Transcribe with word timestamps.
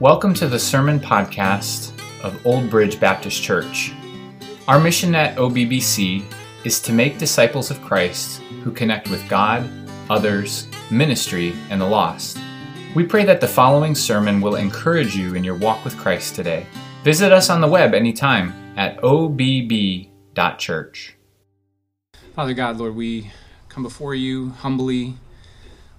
Welcome 0.00 0.32
to 0.36 0.48
the 0.48 0.58
Sermon 0.58 0.98
Podcast 0.98 1.92
of 2.24 2.46
Old 2.46 2.70
Bridge 2.70 2.98
Baptist 2.98 3.42
Church. 3.42 3.92
Our 4.66 4.80
mission 4.80 5.14
at 5.14 5.36
OBBC 5.36 6.24
is 6.64 6.80
to 6.80 6.94
make 6.94 7.18
disciples 7.18 7.70
of 7.70 7.82
Christ 7.82 8.40
who 8.64 8.72
connect 8.72 9.10
with 9.10 9.28
God, 9.28 9.68
others, 10.08 10.68
ministry, 10.90 11.54
and 11.68 11.78
the 11.78 11.86
lost. 11.86 12.38
We 12.94 13.04
pray 13.04 13.26
that 13.26 13.42
the 13.42 13.46
following 13.46 13.94
sermon 13.94 14.40
will 14.40 14.54
encourage 14.54 15.14
you 15.14 15.34
in 15.34 15.44
your 15.44 15.56
walk 15.56 15.84
with 15.84 15.98
Christ 15.98 16.34
today. 16.34 16.64
Visit 17.04 17.30
us 17.30 17.50
on 17.50 17.60
the 17.60 17.68
web 17.68 17.92
anytime 17.92 18.72
at 18.78 19.04
obb.church. 19.04 20.08
Father 22.34 22.54
God, 22.54 22.78
Lord, 22.78 22.94
we 22.94 23.32
come 23.68 23.82
before 23.82 24.14
you 24.14 24.48
humbly, 24.48 25.16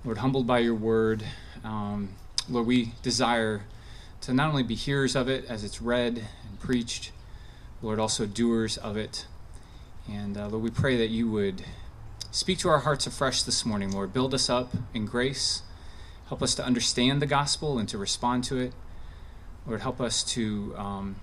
Lord, 0.03 0.17
humbled 0.17 0.47
by 0.47 0.57
your 0.57 0.73
word. 0.73 1.23
Um, 1.63 2.15
Lord, 2.49 2.65
we 2.65 2.93
desire 3.03 3.61
to 4.21 4.33
not 4.33 4.49
only 4.49 4.63
be 4.63 4.75
hearers 4.75 5.15
of 5.15 5.27
it 5.27 5.45
as 5.45 5.63
it's 5.63 5.81
read 5.81 6.27
and 6.47 6.59
preached, 6.59 7.11
Lord, 7.81 7.99
also 7.99 8.25
doers 8.25 8.77
of 8.77 8.95
it. 8.95 9.25
And 10.07 10.37
uh, 10.37 10.47
Lord, 10.47 10.63
we 10.63 10.69
pray 10.69 10.97
that 10.97 11.09
you 11.09 11.29
would 11.31 11.63
speak 12.31 12.59
to 12.59 12.69
our 12.69 12.79
hearts 12.79 13.07
afresh 13.07 13.43
this 13.43 13.65
morning, 13.65 13.91
Lord. 13.91 14.13
Build 14.13 14.33
us 14.33 14.49
up 14.49 14.73
in 14.93 15.05
grace. 15.05 15.63
Help 16.27 16.41
us 16.41 16.55
to 16.55 16.65
understand 16.65 17.21
the 17.21 17.25
gospel 17.25 17.77
and 17.77 17.89
to 17.89 17.97
respond 17.97 18.43
to 18.45 18.57
it. 18.57 18.73
Lord, 19.65 19.81
help 19.81 19.99
us 19.99 20.23
to, 20.33 20.73
um, 20.77 21.15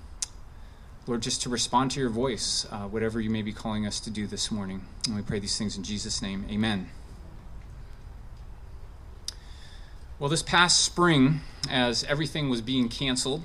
Lord, 1.07 1.23
just 1.23 1.43
to 1.43 1.49
respond 1.49 1.93
to 1.93 2.01
your 2.01 2.11
voice, 2.11 2.67
uh, 2.71 2.83
whatever 2.83 3.21
you 3.21 3.31
may 3.31 3.43
be 3.43 3.53
calling 3.53 3.87
us 3.87 4.01
to 4.01 4.11
do 4.11 4.27
this 4.27 4.51
morning. 4.51 4.85
And 5.07 5.17
we 5.17 5.23
pray 5.23 5.39
these 5.39 5.57
things 5.57 5.77
in 5.77 5.83
Jesus' 5.83 6.21
name. 6.21 6.47
Amen. 6.51 6.91
Well, 10.21 10.29
this 10.29 10.43
past 10.43 10.81
spring, 10.83 11.43
as 11.71 12.03
everything 12.03 12.49
was 12.49 12.61
being 12.61 12.89
canceled 12.89 13.45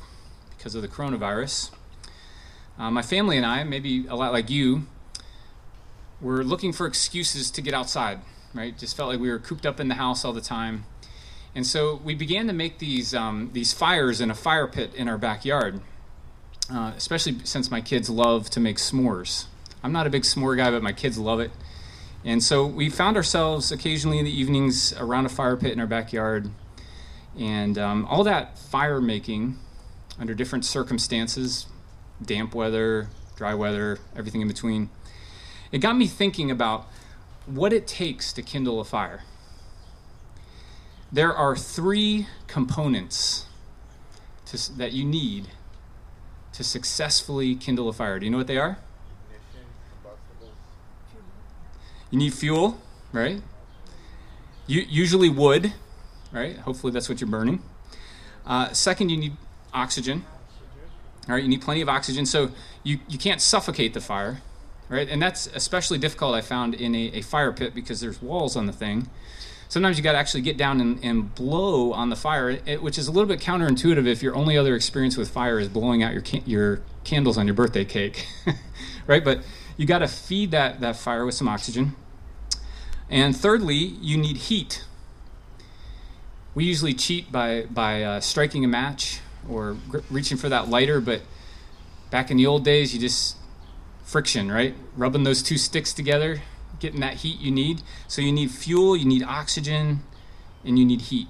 because 0.58 0.74
of 0.74 0.82
the 0.82 0.88
coronavirus, 0.88 1.70
uh, 2.80 2.90
my 2.90 3.04
family 3.04 3.38
and 3.38 3.46
I, 3.46 3.64
maybe 3.64 4.08
a 4.08 4.16
lot 4.16 4.34
like 4.34 4.50
you, 4.50 4.88
were 6.20 6.44
looking 6.44 6.74
for 6.74 6.88
excuses 6.88 7.52
to 7.52 7.62
get 7.62 7.76
outside, 7.76 8.22
right? 8.56 8.76
Just 8.76 8.98
felt 8.98 9.10
like 9.10 9.20
we 9.20 9.30
were 9.30 9.38
cooped 9.38 9.68
up 9.68 9.80
in 9.80 9.88
the 9.88 9.94
house 9.94 10.26
all 10.26 10.34
the 10.34 10.42
time. 10.42 10.86
And 11.54 11.68
so 11.68 12.02
we 12.04 12.16
began 12.16 12.48
to 12.48 12.54
make 12.54 12.80
these, 12.80 13.14
um, 13.14 13.52
these 13.54 13.72
fires 13.72 14.20
in 14.20 14.32
a 14.32 14.36
fire 14.36 14.68
pit 14.68 14.96
in 14.96 15.08
our 15.08 15.20
backyard, 15.20 15.80
uh, 16.72 16.94
especially 16.98 17.36
since 17.44 17.70
my 17.70 17.82
kids 17.82 18.10
love 18.10 18.50
to 18.50 18.60
make 18.60 18.78
s'mores. 18.78 19.46
I'm 19.84 19.92
not 19.92 20.08
a 20.08 20.10
big 20.10 20.24
s'more 20.24 20.58
guy, 20.58 20.72
but 20.72 20.82
my 20.82 20.94
kids 20.94 21.20
love 21.20 21.40
it. 21.40 21.52
And 22.26 22.42
so 22.42 22.66
we 22.66 22.90
found 22.90 23.16
ourselves 23.16 23.72
occasionally 23.72 24.18
in 24.18 24.26
the 24.26 24.36
evenings 24.36 24.92
around 24.94 25.28
a 25.28 25.30
fire 25.30 25.56
pit 25.56 25.72
in 25.72 25.80
our 25.80 25.86
backyard 25.86 26.50
and 27.38 27.78
um, 27.78 28.06
all 28.06 28.24
that 28.24 28.58
fire 28.58 29.02
making 29.02 29.58
under 30.20 30.34
different 30.34 30.66
circumstances 30.66 31.66
damp 32.24 32.54
weather, 32.54 33.10
dry 33.36 33.54
weather, 33.54 34.00
everything 34.16 34.42
in 34.42 34.48
between 34.48 34.90
it 35.74 35.80
got 35.80 35.98
me 35.98 36.06
thinking 36.06 36.52
about 36.52 36.88
what 37.48 37.74
it 37.74 37.88
takes 37.88 38.32
to 38.34 38.44
kindle 38.44 38.80
a 38.80 38.86
fire. 38.86 39.24
There 41.12 41.34
are 41.34 41.56
three 41.56 42.28
components 42.46 43.48
to, 44.46 44.78
that 44.78 44.94
you 44.94 45.04
need 45.04 45.48
to 46.54 46.64
successfully 46.64 47.56
kindle 47.56 47.90
a 47.90 47.94
fire. 47.94 48.20
Do 48.20 48.26
you 48.26 48.32
know 48.32 48.38
what 48.38 48.46
they 48.46 48.60
are? 48.60 48.78
You 52.12 52.20
need 52.20 52.36
fuel, 52.36 52.80
right? 53.12 53.42
You, 54.68 54.86
usually 54.88 55.30
wood, 55.30 55.74
right? 56.34 56.58
Hopefully 56.58 56.92
that's 56.92 57.08
what 57.08 57.22
you're 57.22 57.30
burning. 57.30 57.62
Uh, 58.46 58.74
second, 58.74 59.10
you 59.10 59.18
need 59.18 59.38
oxygen. 59.74 60.26
All 61.30 61.36
right, 61.36 61.44
you 61.44 61.50
need 61.50 61.62
plenty 61.62 61.82
of 61.82 61.88
oxygen, 61.88 62.26
so 62.26 62.52
you, 62.84 63.00
you 63.08 63.18
can't 63.18 63.40
suffocate 63.40 63.94
the 63.94 64.02
fire, 64.02 64.42
right? 64.90 65.08
And 65.08 65.22
that's 65.22 65.48
especially 65.48 65.98
difficult, 65.98 66.36
I 66.36 66.42
found, 66.42 66.74
in 66.74 66.94
a, 66.94 67.12
a 67.14 67.22
fire 67.22 67.54
pit 67.54 67.74
because 67.74 68.02
there's 68.02 68.22
walls 68.22 68.58
on 68.58 68.66
the 68.66 68.74
thing. 68.74 69.10
Sometimes 69.70 69.98
you 69.98 70.04
got 70.04 70.12
to 70.12 70.18
actually 70.18 70.42
get 70.42 70.58
down 70.58 70.82
and, 70.82 71.00
and 71.04 71.34
blow 71.34 71.94
on 71.94 72.10
the 72.10 72.16
fire, 72.18 72.60
it, 72.66 72.84
which 72.84 72.98
is 72.98 73.08
a 73.08 73.12
little 73.12 73.28
bit 73.28 73.40
counterintuitive 73.40 74.06
if 74.06 74.22
your 74.22 74.36
only 74.36 74.58
other 74.58 74.76
experience 74.76 75.16
with 75.16 75.30
fire 75.30 75.60
is 75.60 75.70
blowing 75.70 76.04
out 76.04 76.12
your 76.12 76.22
can- 76.22 76.44
your 76.46 76.82
candles 77.06 77.38
on 77.38 77.48
your 77.48 77.56
birthday 77.56 77.86
cake, 77.86 78.28
right? 79.08 79.24
But 79.24 79.40
you 79.78 79.88
got 79.88 80.00
to 80.00 80.08
feed 80.08 80.52
that 80.52 80.82
that 80.82 80.98
fire 80.98 81.26
with 81.26 81.36
some 81.36 81.48
oxygen. 81.48 81.96
And 83.10 83.36
thirdly, 83.36 83.76
you 83.76 84.18
need 84.18 84.38
heat 84.38 84.84
we 86.56 86.66
usually 86.66 86.94
cheat 86.94 87.32
by 87.32 87.66
by 87.66 88.04
uh, 88.04 88.20
striking 88.20 88.64
a 88.64 88.68
match 88.68 89.20
or 89.50 89.78
gr- 89.90 90.00
reaching 90.10 90.38
for 90.38 90.50
that 90.50 90.70
lighter, 90.70 91.02
but 91.02 91.22
back 92.12 92.30
in 92.30 92.38
the 92.38 92.46
old 92.46 92.64
days, 92.64 92.94
you 92.94 93.00
just 93.00 93.38
friction, 94.04 94.52
right? 94.52 94.76
Rubbing 94.96 95.24
those 95.24 95.42
two 95.42 95.58
sticks 95.58 95.94
together, 95.94 96.42
getting 96.80 97.00
that 97.00 97.16
heat 97.16 97.40
you 97.40 97.52
need. 97.52 97.82
So 98.08 98.22
you 98.22 98.32
need 98.32 98.52
fuel, 98.52 98.96
you 98.96 99.06
need 99.06 99.24
oxygen, 99.24 100.02
and 100.64 100.78
you 100.78 100.86
need 100.86 101.02
heat. 101.02 101.28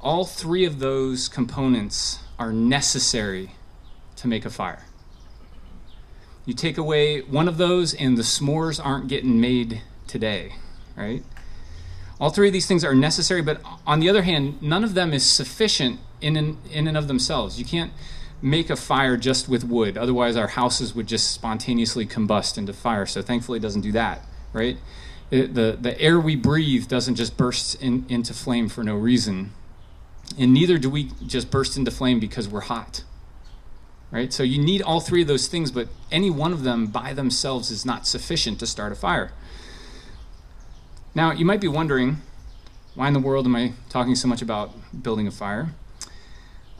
All 0.00 0.24
three 0.24 0.64
of 0.64 0.78
those 0.78 1.28
components 1.28 2.20
are 2.38 2.52
necessary 2.52 3.54
to 4.16 4.28
make 4.28 4.44
a 4.44 4.50
fire. 4.50 4.84
You 6.44 6.54
take 6.54 6.76
away 6.76 7.20
one 7.20 7.48
of 7.48 7.56
those, 7.56 7.94
and 7.94 8.16
the 8.16 8.22
s'mores 8.22 8.84
aren't 8.84 9.08
getting 9.08 9.40
made 9.40 9.82
today, 10.08 10.54
right? 10.96 11.24
All 12.22 12.30
three 12.30 12.46
of 12.46 12.52
these 12.52 12.68
things 12.68 12.84
are 12.84 12.94
necessary, 12.94 13.42
but 13.42 13.60
on 13.84 13.98
the 13.98 14.08
other 14.08 14.22
hand, 14.22 14.62
none 14.62 14.84
of 14.84 14.94
them 14.94 15.12
is 15.12 15.28
sufficient 15.28 15.98
in 16.20 16.36
and, 16.36 16.56
in 16.70 16.86
and 16.86 16.96
of 16.96 17.08
themselves. 17.08 17.58
You 17.58 17.64
can't 17.64 17.92
make 18.40 18.70
a 18.70 18.76
fire 18.76 19.16
just 19.16 19.48
with 19.48 19.64
wood, 19.64 19.98
otherwise, 19.98 20.36
our 20.36 20.46
houses 20.46 20.94
would 20.94 21.08
just 21.08 21.32
spontaneously 21.32 22.06
combust 22.06 22.56
into 22.56 22.72
fire. 22.72 23.06
So, 23.06 23.22
thankfully, 23.22 23.58
it 23.58 23.62
doesn't 23.62 23.80
do 23.80 23.90
that, 23.90 24.24
right? 24.52 24.76
It, 25.32 25.54
the, 25.54 25.76
the 25.80 26.00
air 26.00 26.20
we 26.20 26.36
breathe 26.36 26.86
doesn't 26.86 27.16
just 27.16 27.36
burst 27.36 27.82
in, 27.82 28.06
into 28.08 28.32
flame 28.34 28.68
for 28.68 28.84
no 28.84 28.94
reason. 28.94 29.52
And 30.38 30.54
neither 30.54 30.78
do 30.78 30.88
we 30.88 31.10
just 31.26 31.50
burst 31.50 31.76
into 31.76 31.90
flame 31.90 32.20
because 32.20 32.48
we're 32.48 32.60
hot. 32.60 33.02
Right? 34.12 34.32
So 34.32 34.44
you 34.44 34.62
need 34.62 34.80
all 34.80 35.00
three 35.00 35.22
of 35.22 35.28
those 35.28 35.48
things, 35.48 35.72
but 35.72 35.88
any 36.12 36.30
one 36.30 36.52
of 36.52 36.62
them 36.62 36.86
by 36.86 37.14
themselves 37.14 37.72
is 37.72 37.84
not 37.84 38.06
sufficient 38.06 38.60
to 38.60 38.66
start 38.68 38.92
a 38.92 38.94
fire. 38.94 39.32
Now, 41.14 41.32
you 41.32 41.44
might 41.44 41.60
be 41.60 41.68
wondering, 41.68 42.16
why 42.94 43.06
in 43.06 43.12
the 43.12 43.20
world 43.20 43.44
am 43.44 43.54
I 43.54 43.74
talking 43.90 44.14
so 44.14 44.28
much 44.28 44.40
about 44.40 44.72
building 45.02 45.26
a 45.26 45.30
fire? 45.30 45.74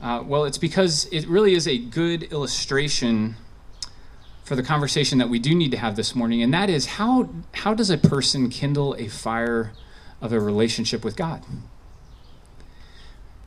Uh, 0.01 0.23
well, 0.25 0.45
it's 0.45 0.57
because 0.57 1.05
it 1.11 1.27
really 1.27 1.53
is 1.53 1.67
a 1.67 1.77
good 1.77 2.23
illustration 2.23 3.35
for 4.43 4.55
the 4.55 4.63
conversation 4.63 5.19
that 5.19 5.29
we 5.29 5.37
do 5.37 5.53
need 5.53 5.69
to 5.71 5.77
have 5.77 5.95
this 5.95 6.15
morning, 6.15 6.41
and 6.41 6.51
that 6.51 6.69
is 6.69 6.85
how, 6.85 7.29
how 7.53 7.75
does 7.75 7.91
a 7.91 7.97
person 7.97 8.49
kindle 8.49 8.95
a 8.97 9.07
fire 9.07 9.71
of 10.19 10.33
a 10.33 10.39
relationship 10.39 11.05
with 11.05 11.15
God? 11.15 11.43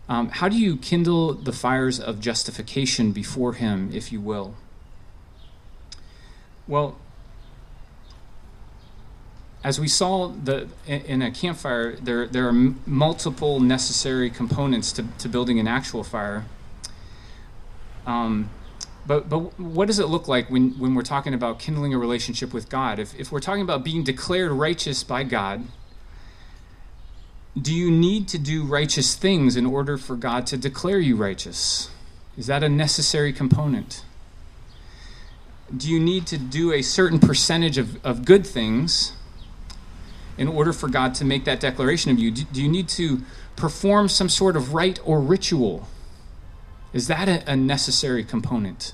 Um, 0.09 0.29
how 0.29 0.49
do 0.49 0.57
you 0.57 0.77
kindle 0.77 1.35
the 1.35 1.53
fires 1.53 1.99
of 1.99 2.21
justification 2.21 3.11
before 3.11 3.55
Him, 3.55 3.91
if 3.93 4.13
you 4.13 4.21
will? 4.21 4.55
Well, 6.69 6.97
as 9.67 9.81
we 9.81 9.89
saw 9.89 10.29
the, 10.29 10.69
in 10.87 11.23
a 11.23 11.31
campfire, 11.33 11.97
there, 11.97 12.29
there 12.29 12.47
are 12.47 12.53
multiple 12.53 13.59
necessary 13.59 14.31
components 14.31 14.93
to, 14.93 15.05
to 15.19 15.29
building 15.29 15.59
an 15.59 15.67
actual 15.67 16.05
fire. 16.05 16.45
Um, 18.07 18.49
but, 19.09 19.29
but 19.29 19.59
what 19.59 19.87
does 19.87 19.99
it 19.99 20.07
look 20.07 20.29
like 20.29 20.49
when, 20.49 20.79
when 20.79 20.95
we're 20.95 21.03
talking 21.03 21.35
about 21.35 21.59
kindling 21.59 21.93
a 21.93 21.99
relationship 21.99 22.55
with 22.55 22.69
God? 22.69 23.01
If, 23.01 23.19
if 23.19 23.33
we're 23.33 23.41
talking 23.41 23.63
about 23.63 23.83
being 23.83 24.05
declared 24.05 24.53
righteous 24.53 25.03
by 25.03 25.25
God, 25.25 25.65
do 27.61 27.75
you 27.75 27.91
need 27.91 28.29
to 28.29 28.39
do 28.39 28.63
righteous 28.63 29.17
things 29.17 29.57
in 29.57 29.67
order 29.67 29.99
for 29.99 30.15
God 30.15 30.47
to 30.47 30.57
declare 30.57 31.01
you 31.01 31.17
righteous? 31.17 31.91
Is 32.39 32.47
that 32.47 32.63
a 32.63 32.69
necessary 32.69 33.33
component? 33.33 34.05
Do 35.77 35.91
you 35.91 35.99
need 35.99 36.29
to 36.29 36.39
do 36.39 36.73
a 36.73 36.83
certain 36.83 37.19
percentage 37.19 37.79
of, 37.79 38.07
of 38.07 38.25
good 38.25 38.47
things 38.47 39.15
in 40.39 40.49
order 40.49 40.73
for 40.73 40.89
God 40.89 41.15
to 41.17 41.25
make 41.25 41.45
that 41.45 41.61
declaration 41.61 42.11
of 42.11 42.19
you? 42.19 42.31
Do, 42.31 42.45
do 42.53 42.63
you 42.63 42.69
need 42.69 42.89
to 42.91 43.23
perform 43.57 44.09
some 44.09 44.29
sort 44.29 44.57
of 44.57 44.75
rite 44.75 45.01
or 45.05 45.21
ritual? 45.21 45.89
Is 46.93 47.09
that 47.09 47.29
a, 47.29 47.51
a 47.51 47.57
necessary 47.57 48.25
component? 48.25 48.93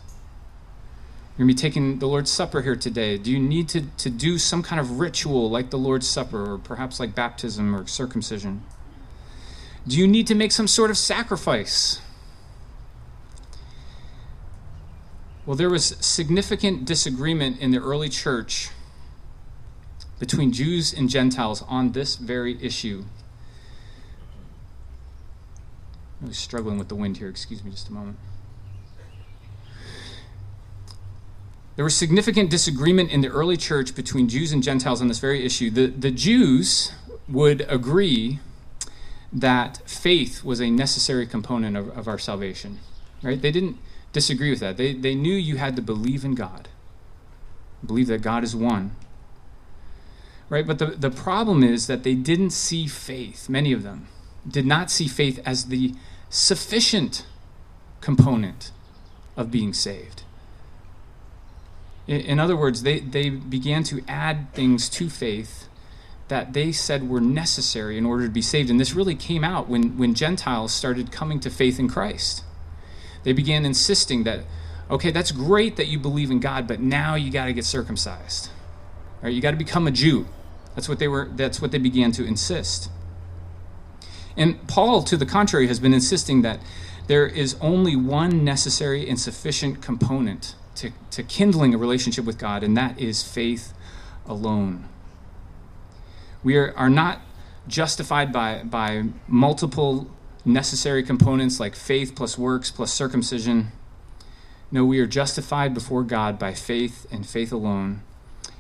You're 1.37 1.47
going 1.47 1.57
to 1.57 1.63
be 1.63 1.69
taking 1.69 1.99
the 1.99 2.07
Lord's 2.07 2.31
Supper 2.31 2.63
here 2.63 2.77
today. 2.77 3.17
Do 3.17 3.31
you 3.31 3.39
need 3.39 3.69
to, 3.71 3.83
to 3.83 4.11
do 4.11 4.39
some 4.39 4.63
kind 4.63 4.79
of 4.79 5.01
ritual 5.01 5.49
like 5.49 5.71
the 5.71 5.79
Lord's 5.79 6.07
Supper 6.07 6.53
or 6.53 6.59
perhaps 6.59 7.01
like 7.01 7.15
baptism 7.15 7.75
or 7.75 7.87
circumcision? 7.87 8.63
Do 9.89 9.97
you 9.97 10.07
need 10.07 10.27
to 10.29 10.35
make 10.35 10.53
some 10.53 10.69
sort 10.69 10.91
of 10.91 10.99
sacrifice? 10.99 12.01
Well, 15.45 15.57
there 15.57 15.71
was 15.71 15.97
significant 16.01 16.85
disagreement 16.85 17.59
in 17.59 17.73
the 17.73 17.79
early 17.79 18.09
church 18.09 18.71
between 20.23 20.53
Jews 20.53 20.95
and 20.95 21.11
Gentiles 21.11 21.65
on 21.67 21.91
this 21.91 22.15
very 22.15 22.57
issue. 22.63 23.03
I 26.23 26.29
was 26.29 26.39
struggling 26.39 26.79
with 26.79 26.87
the 26.87 26.95
wind 26.95 27.17
here. 27.17 27.29
Excuse 27.29 27.65
me 27.65 27.73
just 27.73 27.89
a 27.89 27.93
moment. 27.93 28.19
There 31.75 31.85
was 31.85 31.97
significant 31.97 32.51
disagreement 32.51 33.11
in 33.11 33.21
the 33.21 33.31
early 33.31 33.57
church 33.57 33.97
between 33.97 34.29
Jews 34.29 34.53
and 34.53 34.63
Gentiles 34.63 35.01
on 35.01 35.09
this 35.09 35.19
very 35.19 35.45
issue. 35.45 35.71
The, 35.71 35.89
the 35.89 36.13
Jews 36.13 36.93
would 37.29 37.67
agree 37.69 38.39
that 39.33 39.83
faith 39.91 40.45
was 40.45 40.61
a 40.61 40.71
necessary 40.71 41.27
component 41.27 41.77
of, 41.77 41.89
of 41.99 42.07
our 42.07 42.19
salvation. 42.21 42.79
Right? 43.25 43.43
They 43.43 43.51
didn't 43.51 43.77
disagree 44.13 44.51
with 44.51 44.61
that. 44.61 44.77
They, 44.77 44.95
they 44.95 45.17
knew 45.17 45.35
you 45.35 45.57
had 45.57 45.75
to 45.75 45.83
believe 45.83 46.25
in 46.25 46.37
God, 46.37 46.69
believe 47.85 48.07
that 48.07 48.23
God 48.23 48.45
is 48.45 48.55
one. 48.55 48.95
Right? 50.53 50.67
But 50.67 50.79
the, 50.79 50.85
the 50.85 51.09
problem 51.11 51.63
is 51.63 51.87
that 51.87 52.03
they 52.03 52.15
didn't 52.15 52.51
see 52.51 52.87
faith, 52.87 53.49
many 53.49 53.73
of 53.73 53.83
them 53.83 54.09
did 54.47 54.67
not 54.67 54.91
see 54.91 55.09
faith 55.09 55.41
as 55.47 55.69
the 55.69 55.95
sufficient 56.29 57.25
component 58.03 58.71
of 59.35 59.51
being 59.51 59.73
saved. 59.73 60.25
In 62.07 62.39
other 62.39 62.55
words, 62.55 62.83
they, 62.83 63.01
they 63.01 63.31
began 63.31 63.83
to 63.85 64.05
add 64.07 64.53
things 64.53 64.91
to 64.91 65.09
faith 65.09 65.69
that 66.29 66.53
they 66.53 66.71
said 66.71 67.09
were 67.09 67.23
necessary 67.23 67.97
in 67.97 68.05
order 68.05 68.25
to 68.25 68.31
be 68.31 68.43
saved. 68.43 68.69
And 68.69 68.79
this 68.79 68.93
really 68.93 69.15
came 69.15 69.45
out 69.45 69.71
when, 69.71 69.97
when 69.97 70.13
Gentiles 70.13 70.75
started 70.75 71.11
coming 71.11 71.41
to 71.41 71.49
faith 71.49 71.79
in 71.79 71.89
Christ. 71.89 72.45
They 73.23 73.33
began 73.33 73.65
insisting 73.65 74.25
that, 74.25 74.41
okay, 74.91 75.13
that's 75.13 75.33
great 75.33 75.77
that 75.77 75.87
you 75.87 75.99
believe 75.99 76.31
in 76.31 76.41
God, 76.41 76.69
but 76.69 76.79
now 76.79 77.15
you 77.15 77.33
got 77.33 77.47
to 77.47 77.55
get 77.55 77.65
circumcised. 77.65 78.51
Right? 79.23 79.33
You 79.33 79.41
got 79.41 79.53
to 79.53 79.57
become 79.57 79.87
a 79.87 79.91
Jew. 79.91 80.27
That's 80.75 80.89
what 80.89 80.99
they 80.99 81.09
were 81.09 81.29
that's 81.35 81.61
what 81.61 81.71
they 81.71 81.79
began 81.79 82.13
to 82.13 82.25
insist. 82.25 82.91
And 84.37 84.67
Paul, 84.67 85.03
to 85.05 85.17
the 85.17 85.27
contrary, 85.27 85.67
has 85.67 85.79
been 85.79 85.93
insisting 85.93 86.43
that 86.43 86.61
there 87.07 87.27
is 87.27 87.57
only 87.61 87.97
one 87.97 88.45
necessary 88.45 89.09
and 89.09 89.21
sufficient 89.21 89.83
component 89.83 90.55
to, 90.77 90.91
to 91.11 91.23
kindling 91.23 91.75
a 91.75 91.79
relationship 91.79 92.25
with 92.25 92.39
God, 92.39 92.63
and 92.63 92.77
that 92.77 92.99
is 92.99 93.23
faith 93.23 93.75
alone. 94.27 94.89
We 96.43 96.57
are, 96.57 96.73
are 96.77 96.91
not 96.91 97.21
justified 97.69 98.33
by, 98.33 98.63
by 98.63 99.05
multiple 99.29 100.11
necessary 100.45 101.03
components 101.03 101.61
like 101.61 101.77
faith 101.77 102.15
plus 102.15 102.37
works 102.37 102.71
plus 102.71 102.93
circumcision. 102.93 103.73
No, 104.71 104.85
we 104.85 104.99
are 105.01 105.07
justified 105.07 105.75
before 105.75 106.03
God 106.03 106.39
by 106.39 106.55
faith 106.55 107.07
and 107.13 107.27
faith 107.27 107.53
alone. 107.53 108.03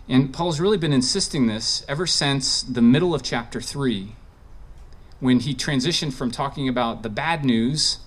And 0.08 0.32
Paul's 0.32 0.60
really 0.60 0.78
been 0.78 0.92
insisting 0.92 1.46
this 1.46 1.84
ever 1.88 2.06
since 2.06 2.62
the 2.62 2.82
middle 2.82 3.14
of 3.14 3.22
chapter 3.22 3.60
3, 3.60 4.14
when 5.20 5.40
he 5.40 5.54
transitioned 5.54 6.12
from 6.12 6.30
talking 6.30 6.68
about 6.68 7.02
the 7.02 7.08
bad 7.08 7.44
news 7.44 7.98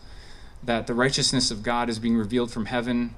that 0.61 0.87
the 0.87 0.93
righteousness 0.93 1.51
of 1.51 1.63
God 1.63 1.89
is 1.89 1.99
being 1.99 2.17
revealed 2.17 2.51
from 2.51 2.65
heaven 2.65 3.15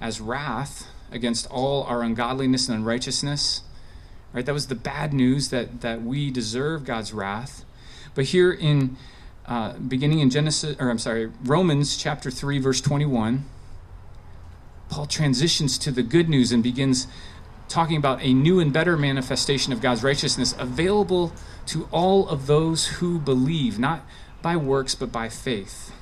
as 0.00 0.20
wrath 0.20 0.88
against 1.10 1.46
all 1.50 1.84
our 1.84 2.02
ungodliness 2.02 2.68
and 2.68 2.78
unrighteousness. 2.78 3.62
Right? 4.32 4.44
That 4.44 4.52
was 4.52 4.68
the 4.68 4.74
bad 4.74 5.12
news 5.12 5.48
that, 5.48 5.80
that 5.80 6.02
we 6.02 6.30
deserve 6.30 6.84
God's 6.84 7.12
wrath. 7.12 7.64
But 8.14 8.26
here 8.26 8.52
in 8.52 8.96
uh, 9.46 9.72
beginning 9.74 10.20
in 10.20 10.30
Genesis, 10.30 10.76
or 10.78 10.90
I'm 10.90 10.98
sorry, 10.98 11.32
Romans 11.42 11.96
chapter 11.96 12.30
3, 12.30 12.58
verse 12.58 12.80
21, 12.80 13.44
Paul 14.88 15.06
transitions 15.06 15.78
to 15.78 15.90
the 15.90 16.02
good 16.02 16.28
news 16.28 16.52
and 16.52 16.62
begins 16.62 17.06
talking 17.70 17.96
about 17.96 18.20
a 18.20 18.34
new 18.34 18.60
and 18.60 18.72
better 18.72 18.96
manifestation 18.96 19.72
of 19.72 19.80
God's 19.80 20.02
righteousness 20.02 20.54
available 20.58 21.32
to 21.66 21.88
all 21.92 22.28
of 22.28 22.46
those 22.46 22.86
who 22.86 23.18
believe, 23.18 23.78
not 23.78 24.02
by 24.42 24.56
works, 24.56 24.94
but 24.94 25.12
by 25.12 25.28
faith. 25.28 25.92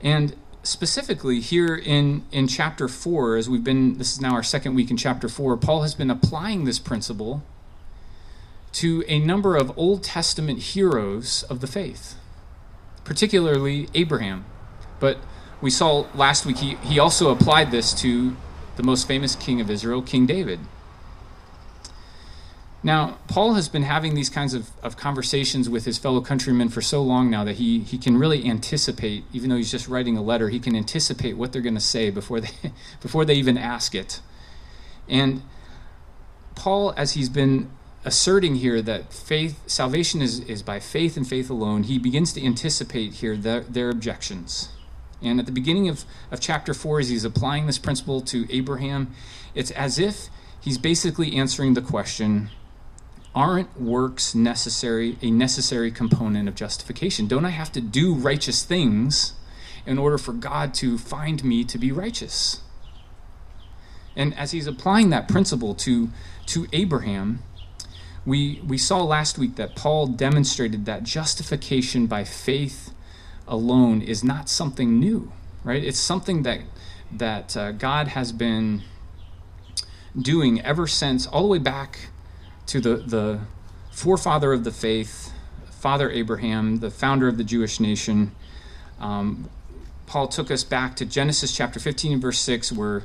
And 0.00 0.34
specifically 0.62 1.40
here 1.40 1.74
in, 1.74 2.24
in 2.32 2.48
chapter 2.48 2.88
4, 2.88 3.36
as 3.36 3.48
we've 3.48 3.62
been, 3.62 3.98
this 3.98 4.14
is 4.14 4.20
now 4.20 4.32
our 4.32 4.42
second 4.42 4.74
week 4.74 4.90
in 4.90 4.96
chapter 4.96 5.28
4, 5.28 5.58
Paul 5.58 5.82
has 5.82 5.94
been 5.94 6.10
applying 6.10 6.64
this 6.64 6.78
principle 6.78 7.42
to 8.72 9.04
a 9.06 9.18
number 9.18 9.56
of 9.56 9.76
Old 9.78 10.02
Testament 10.02 10.58
heroes 10.58 11.42
of 11.44 11.60
the 11.60 11.66
faith, 11.66 12.16
particularly 13.04 13.88
Abraham. 13.94 14.46
But 15.00 15.18
we 15.60 15.70
saw 15.70 16.06
last 16.14 16.46
week 16.46 16.58
he, 16.58 16.74
he 16.76 16.98
also 16.98 17.30
applied 17.30 17.70
this 17.70 17.92
to 18.00 18.36
the 18.76 18.82
most 18.82 19.06
famous 19.06 19.36
king 19.36 19.60
of 19.60 19.70
Israel, 19.70 20.02
King 20.02 20.26
David. 20.26 20.60
Now, 22.84 23.16
Paul 23.28 23.54
has 23.54 23.70
been 23.70 23.84
having 23.84 24.14
these 24.14 24.28
kinds 24.28 24.52
of, 24.52 24.70
of 24.82 24.98
conversations 24.98 25.70
with 25.70 25.86
his 25.86 25.96
fellow 25.96 26.20
countrymen 26.20 26.68
for 26.68 26.82
so 26.82 27.02
long 27.02 27.30
now 27.30 27.42
that 27.42 27.56
he, 27.56 27.78
he 27.80 27.96
can 27.96 28.18
really 28.18 28.44
anticipate, 28.44 29.24
even 29.32 29.48
though 29.48 29.56
he's 29.56 29.70
just 29.70 29.88
writing 29.88 30.18
a 30.18 30.22
letter, 30.22 30.50
he 30.50 30.60
can 30.60 30.76
anticipate 30.76 31.38
what 31.38 31.50
they're 31.50 31.62
going 31.62 31.74
to 31.74 31.80
say 31.80 32.10
before 32.10 32.40
they, 32.40 32.50
before 33.00 33.24
they 33.24 33.34
even 33.34 33.56
ask 33.56 33.94
it. 33.94 34.20
And 35.08 35.42
Paul, 36.54 36.92
as 36.94 37.12
he's 37.12 37.30
been 37.30 37.70
asserting 38.04 38.56
here 38.56 38.82
that 38.82 39.14
faith, 39.14 39.58
salvation 39.66 40.20
is, 40.20 40.40
is 40.40 40.62
by 40.62 40.78
faith 40.78 41.16
and 41.16 41.26
faith 41.26 41.48
alone, 41.48 41.84
he 41.84 41.98
begins 41.98 42.34
to 42.34 42.44
anticipate 42.44 43.14
here 43.14 43.34
their, 43.34 43.60
their 43.60 43.88
objections. 43.88 44.68
And 45.22 45.40
at 45.40 45.46
the 45.46 45.52
beginning 45.52 45.88
of, 45.88 46.04
of 46.30 46.40
chapter 46.40 46.74
4, 46.74 47.00
as 47.00 47.08
he's 47.08 47.24
applying 47.24 47.66
this 47.66 47.78
principle 47.78 48.20
to 48.22 48.46
Abraham, 48.54 49.14
it's 49.54 49.70
as 49.70 49.98
if 49.98 50.28
he's 50.60 50.78
basically 50.78 51.36
answering 51.36 51.74
the 51.74 51.82
question 51.82 52.50
aren't 53.34 53.80
works 53.80 54.34
necessary 54.34 55.18
a 55.20 55.30
necessary 55.30 55.90
component 55.90 56.48
of 56.48 56.54
justification? 56.54 57.26
Don't 57.26 57.44
i 57.44 57.50
have 57.50 57.72
to 57.72 57.80
do 57.80 58.14
righteous 58.14 58.62
things 58.62 59.34
in 59.86 59.98
order 59.98 60.16
for 60.18 60.32
god 60.32 60.72
to 60.74 60.96
find 60.96 61.44
me 61.44 61.64
to 61.64 61.78
be 61.78 61.90
righteous? 61.90 62.60
And 64.16 64.36
as 64.38 64.52
he's 64.52 64.66
applying 64.66 65.10
that 65.10 65.26
principle 65.28 65.74
to 65.76 66.10
to 66.46 66.68
abraham 66.72 67.42
we 68.24 68.60
we 68.66 68.78
saw 68.78 69.02
last 69.02 69.38
week 69.38 69.56
that 69.56 69.74
paul 69.74 70.06
demonstrated 70.06 70.84
that 70.84 71.02
justification 71.02 72.06
by 72.06 72.22
faith 72.22 72.93
alone 73.46 74.00
is 74.00 74.24
not 74.24 74.48
something 74.48 74.98
new 74.98 75.32
right 75.62 75.84
it's 75.84 75.98
something 75.98 76.42
that 76.42 76.60
that 77.12 77.56
uh, 77.56 77.72
god 77.72 78.08
has 78.08 78.32
been 78.32 78.82
doing 80.20 80.60
ever 80.62 80.86
since 80.86 81.26
all 81.26 81.42
the 81.42 81.48
way 81.48 81.58
back 81.58 82.08
to 82.66 82.80
the, 82.80 82.96
the 82.96 83.40
forefather 83.90 84.52
of 84.52 84.64
the 84.64 84.70
faith, 84.70 85.32
Father 85.70 86.10
Abraham, 86.10 86.78
the 86.78 86.90
founder 86.90 87.28
of 87.28 87.36
the 87.36 87.44
Jewish 87.44 87.80
nation. 87.80 88.32
Um, 89.00 89.50
Paul 90.06 90.28
took 90.28 90.50
us 90.50 90.64
back 90.64 90.96
to 90.96 91.06
Genesis 91.06 91.54
chapter 91.54 91.80
15 91.80 92.12
and 92.12 92.22
verse 92.22 92.38
6, 92.38 92.72
where, 92.72 93.04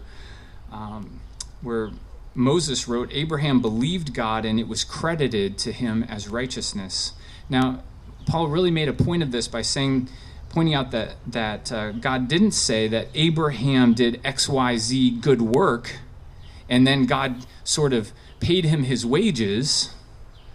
um, 0.72 1.20
where 1.62 1.92
Moses 2.36 2.88
wrote, 2.88 3.10
Abraham 3.12 3.62
believed 3.62 4.14
God 4.14 4.46
and 4.46 4.60
it 4.60 4.68
was 4.68 4.84
credited 4.84 5.58
to 5.60 5.72
him 5.72 6.04
as 6.04 6.28
righteousness. 6.28 7.14
Now, 7.50 7.84
Paul 8.28 8.48
really 8.48 8.72
made 8.72 8.88
a 8.88 8.94
point 8.94 9.24
of 9.24 9.32
this 9.32 9.48
by 9.48 9.62
saying, 9.62 10.10
pointing 10.50 10.74
out 10.74 10.92
that, 10.92 11.16
that 11.28 11.72
uh, 11.72 11.92
God 11.92 12.28
didn't 12.28 12.52
say 12.52 12.88
that 12.88 13.08
Abraham 13.14 13.94
did 13.94 14.22
XYZ 14.24 15.22
good 15.22 15.42
work 15.42 16.00
and 16.70 16.86
then 16.86 17.06
God 17.06 17.46
sort 17.64 17.94
of 17.94 18.12
paid 18.40 18.66
him 18.66 18.84
his 18.84 19.06
wages. 19.06 19.94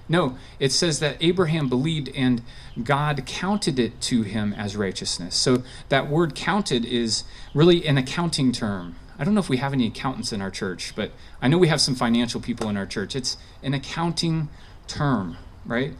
No, 0.08 0.36
it 0.58 0.70
says 0.70 1.00
that 1.00 1.16
Abraham 1.20 1.68
believed 1.68 2.08
and 2.14 2.42
God 2.82 3.24
counted 3.26 3.78
it 3.78 4.00
to 4.02 4.22
him 4.22 4.52
as 4.52 4.76
righteousness. 4.76 5.34
So 5.34 5.62
that 5.88 6.08
word 6.08 6.34
counted 6.34 6.84
is 6.84 7.24
really 7.52 7.86
an 7.86 7.98
accounting 7.98 8.52
term. 8.52 8.96
I 9.18 9.24
don't 9.24 9.34
know 9.34 9.40
if 9.40 9.48
we 9.48 9.58
have 9.58 9.72
any 9.72 9.86
accountants 9.86 10.32
in 10.32 10.42
our 10.42 10.50
church, 10.50 10.92
but 10.96 11.12
I 11.40 11.48
know 11.48 11.58
we 11.58 11.68
have 11.68 11.80
some 11.80 11.94
financial 11.94 12.40
people 12.40 12.68
in 12.68 12.76
our 12.76 12.86
church. 12.86 13.14
It's 13.14 13.36
an 13.62 13.72
accounting 13.72 14.48
term, 14.86 15.36
right? 15.64 15.94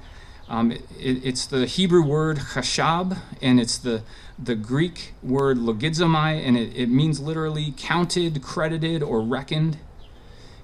Um, 0.48 0.72
it, 0.72 0.82
it's 0.98 1.46
the 1.46 1.66
Hebrew 1.66 2.02
word 2.02 2.38
chashab, 2.38 3.18
and 3.40 3.58
it's 3.58 3.78
the, 3.78 4.02
the 4.38 4.54
Greek 4.54 5.14
word 5.22 5.56
logizomai, 5.56 6.46
and 6.46 6.56
it, 6.56 6.76
it 6.76 6.88
means 6.88 7.20
literally 7.20 7.72
counted, 7.76 8.42
credited, 8.42 9.02
or 9.02 9.22
reckoned. 9.22 9.78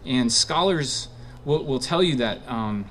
And 0.04 0.32
scholars 0.32 1.08
will, 1.44 1.64
will 1.64 1.78
tell 1.78 2.02
you 2.02 2.16
that 2.16 2.46
um, 2.46 2.90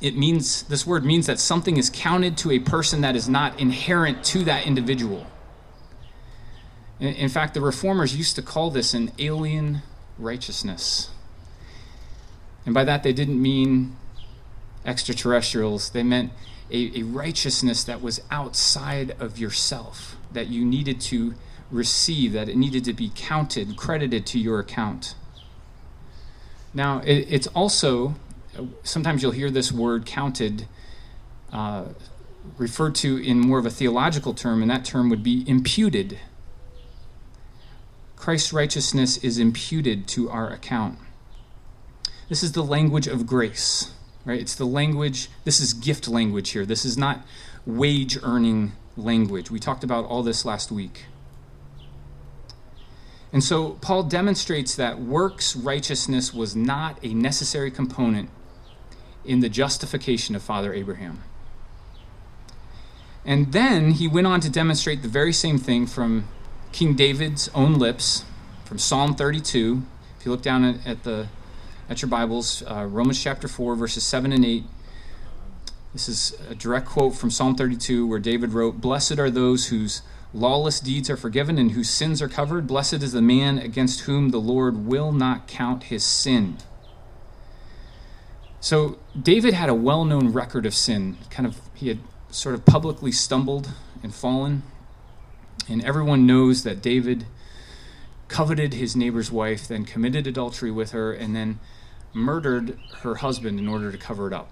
it 0.00 0.16
means, 0.16 0.62
this 0.64 0.86
word 0.86 1.04
means 1.04 1.26
that 1.26 1.38
something 1.38 1.76
is 1.76 1.90
counted 1.90 2.36
to 2.38 2.50
a 2.50 2.58
person 2.58 3.02
that 3.02 3.16
is 3.16 3.28
not 3.28 3.58
inherent 3.60 4.24
to 4.24 4.44
that 4.44 4.66
individual. 4.66 5.26
In, 7.00 7.14
in 7.14 7.28
fact, 7.28 7.54
the 7.54 7.60
reformers 7.60 8.16
used 8.16 8.36
to 8.36 8.42
call 8.42 8.70
this 8.70 8.94
an 8.94 9.12
alien 9.18 9.82
righteousness. 10.18 11.10
And 12.64 12.72
by 12.72 12.84
that, 12.84 13.02
they 13.02 13.12
didn't 13.12 13.40
mean 13.40 13.96
extraterrestrials, 14.84 15.90
they 15.90 16.02
meant 16.02 16.32
a, 16.70 17.00
a 17.00 17.02
righteousness 17.02 17.84
that 17.84 18.00
was 18.02 18.20
outside 18.30 19.16
of 19.20 19.38
yourself, 19.38 20.16
that 20.32 20.48
you 20.48 20.64
needed 20.64 21.00
to 21.00 21.34
receive, 21.70 22.32
that 22.32 22.48
it 22.48 22.56
needed 22.56 22.84
to 22.84 22.92
be 22.92 23.10
counted, 23.14 23.76
credited 23.76 24.26
to 24.26 24.38
your 24.38 24.58
account. 24.60 25.14
Now, 26.72 27.00
it, 27.00 27.26
it's 27.30 27.46
also, 27.48 28.14
sometimes 28.82 29.22
you'll 29.22 29.32
hear 29.32 29.50
this 29.50 29.72
word 29.72 30.06
counted 30.06 30.66
uh, 31.52 31.84
referred 32.58 32.94
to 32.96 33.16
in 33.16 33.40
more 33.40 33.58
of 33.58 33.66
a 33.66 33.70
theological 33.70 34.34
term, 34.34 34.60
and 34.60 34.70
that 34.70 34.84
term 34.84 35.08
would 35.08 35.22
be 35.22 35.48
imputed. 35.48 36.18
Christ's 38.16 38.52
righteousness 38.52 39.16
is 39.18 39.38
imputed 39.38 40.08
to 40.08 40.30
our 40.30 40.50
account. 40.50 40.98
This 42.28 42.42
is 42.42 42.52
the 42.52 42.62
language 42.62 43.06
of 43.06 43.26
grace, 43.26 43.92
right? 44.24 44.40
It's 44.40 44.54
the 44.54 44.64
language, 44.64 45.28
this 45.44 45.60
is 45.60 45.72
gift 45.72 46.08
language 46.08 46.50
here. 46.50 46.64
This 46.64 46.84
is 46.84 46.96
not 46.96 47.26
wage 47.66 48.18
earning 48.22 48.72
language. 48.96 49.50
We 49.50 49.58
talked 49.58 49.84
about 49.84 50.04
all 50.06 50.22
this 50.22 50.44
last 50.44 50.70
week. 50.70 51.04
And 53.32 53.42
so 53.42 53.70
Paul 53.80 54.04
demonstrates 54.04 54.76
that 54.76 55.00
works 55.00 55.56
righteousness 55.56 56.32
was 56.32 56.54
not 56.54 56.98
a 57.02 57.12
necessary 57.12 57.70
component 57.70 58.30
in 59.24 59.40
the 59.40 59.48
justification 59.48 60.36
of 60.36 60.42
Father 60.42 60.72
Abraham. 60.72 61.22
And 63.24 63.52
then 63.52 63.92
he 63.92 64.06
went 64.06 64.26
on 64.26 64.40
to 64.40 64.50
demonstrate 64.50 65.02
the 65.02 65.08
very 65.08 65.32
same 65.32 65.58
thing 65.58 65.86
from 65.86 66.28
King 66.72 66.94
David's 66.94 67.48
own 67.54 67.74
lips, 67.74 68.24
from 68.64 68.78
Psalm 68.78 69.14
32. 69.14 69.82
If 70.18 70.26
you 70.26 70.30
look 70.30 70.42
down 70.42 70.64
at, 70.64 70.86
at 70.86 71.02
the 71.02 71.28
at 71.88 72.00
your 72.00 72.08
Bibles, 72.08 72.62
uh, 72.66 72.86
Romans 72.88 73.22
chapter 73.22 73.46
4, 73.46 73.76
verses 73.76 74.04
7 74.04 74.32
and 74.32 74.44
8. 74.44 74.64
This 75.92 76.08
is 76.08 76.36
a 76.48 76.54
direct 76.54 76.86
quote 76.86 77.14
from 77.14 77.30
Psalm 77.30 77.54
32 77.54 78.06
where 78.06 78.18
David 78.18 78.52
wrote, 78.52 78.80
Blessed 78.80 79.18
are 79.18 79.30
those 79.30 79.66
whose 79.68 80.02
lawless 80.32 80.80
deeds 80.80 81.10
are 81.10 81.16
forgiven 81.16 81.58
and 81.58 81.72
whose 81.72 81.90
sins 81.90 82.22
are 82.22 82.28
covered. 82.28 82.66
Blessed 82.66 82.94
is 82.94 83.12
the 83.12 83.22
man 83.22 83.58
against 83.58 84.00
whom 84.00 84.30
the 84.30 84.40
Lord 84.40 84.86
will 84.86 85.12
not 85.12 85.46
count 85.46 85.84
his 85.84 86.02
sin. 86.02 86.56
So 88.60 88.98
David 89.20 89.52
had 89.52 89.68
a 89.68 89.74
well 89.74 90.06
known 90.06 90.32
record 90.32 90.64
of 90.64 90.74
sin. 90.74 91.18
Kind 91.28 91.46
of, 91.46 91.60
he 91.74 91.88
had 91.88 91.98
sort 92.30 92.54
of 92.54 92.64
publicly 92.64 93.12
stumbled 93.12 93.70
and 94.02 94.14
fallen. 94.14 94.62
And 95.68 95.84
everyone 95.84 96.26
knows 96.26 96.62
that 96.64 96.80
David 96.82 97.26
coveted 98.28 98.74
his 98.74 98.96
neighbor's 98.96 99.30
wife, 99.30 99.68
then 99.68 99.84
committed 99.84 100.26
adultery 100.26 100.70
with 100.70 100.92
her, 100.92 101.12
and 101.12 101.34
then 101.34 101.60
murdered 102.12 102.78
her 103.02 103.16
husband 103.16 103.58
in 103.58 103.68
order 103.68 103.90
to 103.90 103.98
cover 103.98 104.26
it 104.26 104.32
up. 104.32 104.50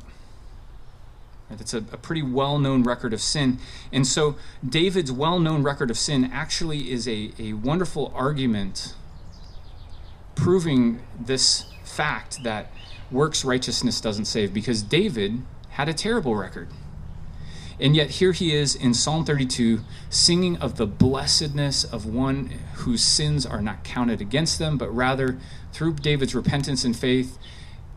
That's 1.51 1.75
a, 1.75 1.79
a 1.79 1.99
pretty 1.99 2.23
well 2.23 2.59
known 2.59 2.83
record 2.83 3.13
of 3.13 3.21
sin. 3.21 3.59
And 3.93 4.07
so, 4.07 4.37
David's 4.67 5.13
well 5.13 5.39
known 5.39 5.63
record 5.63 5.91
of 5.91 5.99
sin 5.99 6.31
actually 6.33 6.91
is 6.91 7.07
a, 7.07 7.33
a 7.39 7.53
wonderful 7.53 8.13
argument 8.15 8.95
proving 10.35 11.03
this 11.19 11.67
fact 11.85 12.43
that 12.43 12.73
works 13.11 13.45
righteousness 13.45 14.01
doesn't 14.01 14.25
save, 14.25 14.55
because 14.55 14.83
David 14.83 15.43
had 15.71 15.89
a 15.89 15.95
terrible 15.95 16.35
record. 16.35 16.69
And 17.81 17.97
yet, 17.97 18.11
here 18.11 18.33
he 18.33 18.55
is 18.55 18.75
in 18.75 18.95
Psalm 18.95 19.25
32 19.25 19.81
singing 20.11 20.57
of 20.59 20.77
the 20.77 20.87
blessedness 20.87 21.85
of 21.85 22.07
one 22.07 22.47
whose 22.75 23.03
sins 23.03 23.47
are 23.47 23.63
not 23.63 23.85
counted 23.85 24.21
against 24.21 24.59
them, 24.59 24.79
but 24.79 24.95
rather 24.95 25.39
through 25.73 25.95
David's 25.95 26.35
repentance 26.35 26.85
and 26.85 26.97
faith, 26.97 27.39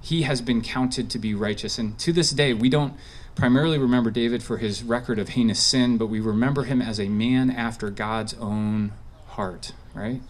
he 0.02 0.22
has 0.24 0.42
been 0.42 0.62
counted 0.62 1.10
to 1.10 1.20
be 1.20 1.34
righteous. 1.34 1.78
And 1.78 1.98
to 2.00 2.14
this 2.14 2.32
day, 2.32 2.54
we 2.54 2.70
don't 2.70 2.94
primarily 3.36 3.78
remember 3.78 4.12
David 4.12 4.42
for 4.42 4.58
his 4.58 4.84
record 4.84 5.20
of 5.20 5.30
heinous 5.30 5.60
sin, 5.60 5.98
but 5.98 6.08
we 6.08 6.20
remember 6.20 6.64
him 6.64 6.82
as 6.82 7.00
a 7.00 7.10
man 7.10 7.50
after 7.50 7.90
God's 7.90 8.34
own 8.36 8.94
heart, 9.30 9.74
right? 9.94 10.22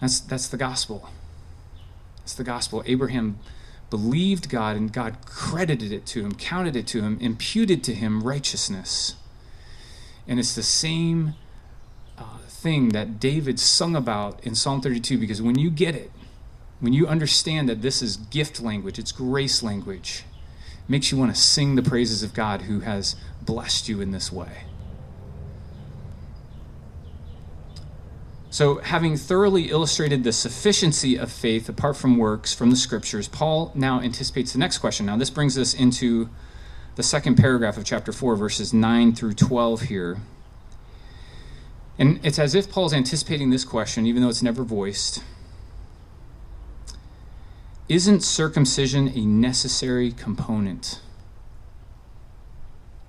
That's, 0.00 0.20
that's 0.20 0.48
the 0.48 0.56
gospel. 0.56 1.10
That's 2.18 2.34
the 2.34 2.44
gospel. 2.44 2.82
Abraham 2.86 3.38
believed 3.92 4.48
God 4.48 4.74
and 4.74 4.90
God 4.90 5.18
credited 5.26 5.92
it 5.92 6.06
to 6.06 6.24
him, 6.24 6.34
counted 6.34 6.76
it 6.76 6.86
to 6.86 7.02
him, 7.02 7.18
imputed 7.20 7.84
to 7.84 7.92
him 7.92 8.22
righteousness. 8.22 9.16
And 10.26 10.38
it's 10.38 10.54
the 10.54 10.62
same 10.62 11.34
uh, 12.16 12.38
thing 12.48 12.88
that 12.88 13.20
David 13.20 13.60
sung 13.60 13.94
about 13.94 14.42
in 14.42 14.54
Psalm 14.54 14.80
32 14.80 15.18
because 15.18 15.42
when 15.42 15.58
you 15.58 15.68
get 15.68 15.94
it, 15.94 16.10
when 16.80 16.94
you 16.94 17.06
understand 17.06 17.68
that 17.68 17.82
this 17.82 18.00
is 18.00 18.16
gift 18.16 18.62
language, 18.62 18.98
it's 18.98 19.12
grace 19.12 19.62
language, 19.62 20.24
makes 20.88 21.12
you 21.12 21.18
want 21.18 21.34
to 21.34 21.38
sing 21.38 21.74
the 21.74 21.82
praises 21.82 22.22
of 22.22 22.32
God 22.32 22.62
who 22.62 22.80
has 22.80 23.14
blessed 23.42 23.90
you 23.90 24.00
in 24.00 24.10
this 24.10 24.32
way. 24.32 24.64
So, 28.52 28.80
having 28.80 29.16
thoroughly 29.16 29.70
illustrated 29.70 30.24
the 30.24 30.32
sufficiency 30.32 31.16
of 31.16 31.32
faith 31.32 31.70
apart 31.70 31.96
from 31.96 32.18
works 32.18 32.52
from 32.52 32.68
the 32.68 32.76
scriptures, 32.76 33.26
Paul 33.26 33.72
now 33.74 34.02
anticipates 34.02 34.52
the 34.52 34.58
next 34.58 34.76
question. 34.76 35.06
Now, 35.06 35.16
this 35.16 35.30
brings 35.30 35.56
us 35.56 35.72
into 35.72 36.28
the 36.96 37.02
second 37.02 37.36
paragraph 37.36 37.78
of 37.78 37.86
chapter 37.86 38.12
4, 38.12 38.36
verses 38.36 38.74
9 38.74 39.14
through 39.14 39.32
12 39.32 39.80
here. 39.82 40.18
And 41.98 42.20
it's 42.22 42.38
as 42.38 42.54
if 42.54 42.70
Paul's 42.70 42.92
anticipating 42.92 43.48
this 43.48 43.64
question, 43.64 44.04
even 44.04 44.20
though 44.20 44.28
it's 44.28 44.42
never 44.42 44.64
voiced. 44.64 45.24
Isn't 47.88 48.20
circumcision 48.20 49.08
a 49.16 49.24
necessary 49.24 50.12
component 50.12 51.00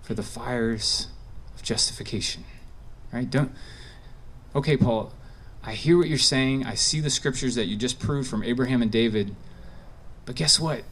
for 0.03 0.13
the 0.13 0.23
fires 0.23 1.09
of 1.53 1.63
justification? 1.63 2.45
Right? 3.12 3.29
Don't 3.29 3.51
Okay, 4.55 4.77
Paul, 4.77 5.12
I 5.63 5.74
hear 5.74 5.98
what 5.98 6.10
you're 6.10 6.17
saying. 6.17 6.65
I 6.65 6.75
see 6.75 7.00
the 7.00 7.10
scriptures 7.10 7.55
that 7.55 7.65
you 7.65 7.77
just 7.77 8.00
proved 8.00 8.29
from 8.29 8.43
Abraham 8.43 8.82
and 8.82 8.91
David. 8.91 9.36
But 10.25 10.36
guess 10.36 10.60
what? 10.60 10.84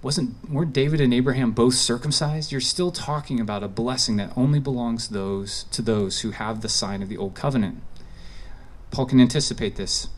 Wasn't 0.00 0.50
weren't 0.50 0.72
David 0.72 1.00
and 1.00 1.14
Abraham 1.14 1.52
both 1.52 1.74
circumcised? 1.74 2.52
You're 2.52 2.60
still 2.60 2.92
talking 2.92 3.40
about 3.40 3.62
a 3.62 3.68
blessing 3.68 4.16
that 4.16 4.36
only 4.36 4.60
belongs 4.60 5.08
those 5.08 5.64
to 5.72 5.82
those 5.82 6.20
who 6.20 6.30
have 6.30 6.60
the 6.60 6.68
sign 6.68 7.02
of 7.02 7.08
the 7.08 7.16
old 7.16 7.34
covenant. 7.34 7.82
Paul 8.90 9.06
can 9.06 9.18
anticipate 9.18 9.76
this. 9.76 10.08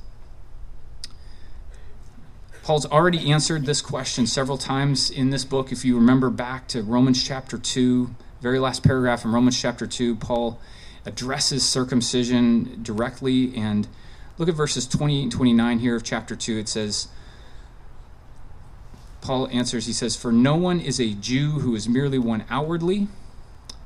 Paul's 2.62 2.84
already 2.84 3.30
answered 3.30 3.64
this 3.64 3.80
question 3.80 4.26
several 4.26 4.58
times 4.58 5.08
in 5.08 5.30
this 5.30 5.44
book. 5.44 5.70
If 5.70 5.84
you 5.84 5.94
remember 5.94 6.30
back 6.30 6.66
to 6.68 6.82
Romans 6.82 7.22
chapter 7.22 7.56
2, 7.56 8.10
very 8.40 8.58
last 8.58 8.82
paragraph 8.82 9.24
in 9.24 9.30
Romans 9.30 9.58
chapter 9.58 9.86
2, 9.86 10.16
Paul 10.16 10.60
addresses 11.06 11.66
circumcision 11.66 12.80
directly. 12.82 13.56
And 13.56 13.88
look 14.36 14.48
at 14.48 14.54
verses 14.54 14.86
28 14.86 15.22
and 15.22 15.32
29 15.32 15.78
here 15.78 15.96
of 15.96 16.04
chapter 16.04 16.36
2. 16.36 16.58
It 16.58 16.68
says, 16.68 17.08
Paul 19.20 19.48
answers, 19.48 19.86
he 19.86 19.92
says, 19.92 20.16
For 20.16 20.32
no 20.32 20.56
one 20.56 20.80
is 20.80 21.00
a 21.00 21.14
Jew 21.14 21.52
who 21.60 21.74
is 21.74 21.88
merely 21.88 22.18
one 22.18 22.44
outwardly, 22.50 23.08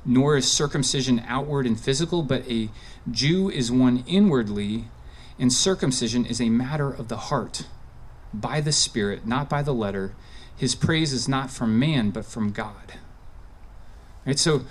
nor 0.04 0.36
is 0.36 0.50
circumcision 0.50 1.22
outward 1.26 1.66
and 1.66 1.78
physical, 1.78 2.22
but 2.22 2.46
a 2.50 2.70
Jew 3.10 3.48
is 3.50 3.70
one 3.70 4.04
inwardly, 4.06 4.86
and 5.38 5.52
circumcision 5.52 6.26
is 6.26 6.40
a 6.40 6.50
matter 6.50 6.90
of 6.90 7.08
the 7.08 7.16
heart 7.16 7.66
by 8.34 8.60
the 8.60 8.72
Spirit, 8.72 9.26
not 9.26 9.48
by 9.48 9.62
the 9.62 9.72
letter. 9.72 10.12
His 10.54 10.74
praise 10.74 11.12
is 11.12 11.26
not 11.26 11.50
from 11.50 11.78
man, 11.78 12.10
but 12.10 12.26
from 12.26 12.52
God. 12.52 12.94
Right? 14.26 14.38
So 14.38 14.62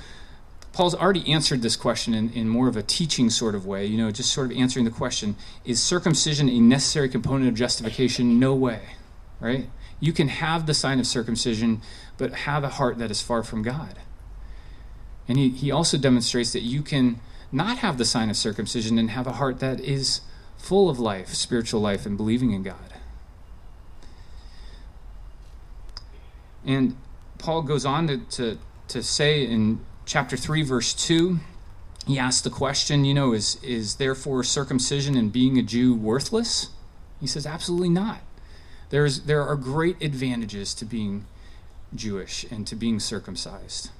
Paul's 0.71 0.95
already 0.95 1.31
answered 1.31 1.61
this 1.61 1.75
question 1.75 2.13
in, 2.13 2.31
in 2.31 2.47
more 2.47 2.67
of 2.67 2.77
a 2.77 2.83
teaching 2.83 3.29
sort 3.29 3.55
of 3.55 3.65
way, 3.65 3.85
you 3.85 3.97
know, 3.97 4.11
just 4.11 4.31
sort 4.31 4.51
of 4.51 4.57
answering 4.57 4.85
the 4.85 4.91
question 4.91 5.35
is 5.65 5.81
circumcision 5.81 6.47
a 6.47 6.59
necessary 6.59 7.09
component 7.09 7.49
of 7.49 7.55
justification? 7.55 8.39
No 8.39 8.53
way. 8.53 8.81
Right? 9.39 9.69
You 9.99 10.13
can 10.13 10.27
have 10.27 10.65
the 10.65 10.73
sign 10.73 10.99
of 10.99 11.07
circumcision, 11.07 11.81
but 12.17 12.31
have 12.31 12.63
a 12.63 12.69
heart 12.69 12.97
that 12.99 13.11
is 13.11 13.21
far 13.21 13.43
from 13.43 13.63
God. 13.63 13.99
And 15.27 15.37
he, 15.37 15.49
he 15.49 15.71
also 15.71 15.97
demonstrates 15.97 16.53
that 16.53 16.61
you 16.61 16.81
can 16.81 17.19
not 17.51 17.79
have 17.79 17.97
the 17.97 18.05
sign 18.05 18.29
of 18.29 18.37
circumcision 18.37 18.97
and 18.97 19.09
have 19.11 19.27
a 19.27 19.33
heart 19.33 19.59
that 19.59 19.79
is 19.79 20.21
full 20.57 20.89
of 20.89 20.99
life, 20.99 21.29
spiritual 21.33 21.81
life, 21.81 22.05
and 22.05 22.17
believing 22.17 22.51
in 22.51 22.63
God. 22.63 22.93
And 26.65 26.97
Paul 27.37 27.61
goes 27.61 27.85
on 27.85 28.07
to, 28.07 28.17
to, 28.17 28.57
to 28.89 29.01
say 29.03 29.45
in 29.45 29.79
chapter 30.09 30.35
3, 30.35 30.63
verse 30.63 30.95
2, 30.95 31.37
he 32.07 32.17
asks 32.17 32.41
the 32.41 32.49
question, 32.49 33.05
you 33.05 33.13
know, 33.13 33.31
is, 33.31 33.63
is 33.63 33.97
therefore 33.97 34.43
circumcision 34.43 35.15
and 35.15 35.31
being 35.31 35.59
a 35.59 35.61
Jew 35.61 35.93
worthless? 35.93 36.69
He 37.21 37.27
says, 37.27 37.45
absolutely 37.45 37.89
not. 37.89 38.21
There's, 38.89 39.21
there 39.21 39.43
are 39.43 39.55
great 39.55 40.01
advantages 40.01 40.73
to 40.75 40.85
being 40.85 41.27
Jewish 41.93 42.43
and 42.49 42.65
to 42.65 42.75
being 42.75 42.99
circumcised. 42.99 43.91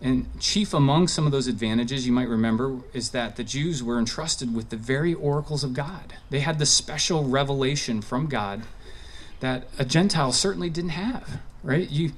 And 0.00 0.26
chief 0.40 0.72
among 0.72 1.08
some 1.08 1.26
of 1.26 1.32
those 1.32 1.48
advantages, 1.48 2.06
you 2.06 2.12
might 2.12 2.28
remember, 2.28 2.78
is 2.94 3.10
that 3.10 3.36
the 3.36 3.44
Jews 3.44 3.82
were 3.82 3.98
entrusted 3.98 4.54
with 4.54 4.70
the 4.70 4.76
very 4.78 5.12
oracles 5.12 5.62
of 5.62 5.74
God. 5.74 6.14
They 6.30 6.40
had 6.40 6.58
the 6.58 6.66
special 6.66 7.24
revelation 7.24 8.00
from 8.00 8.26
God 8.26 8.62
that 9.40 9.68
a 9.78 9.84
Gentile 9.84 10.32
certainly 10.32 10.70
didn't 10.70 10.90
have, 10.90 11.40
right? 11.62 11.90
You, 11.90 12.12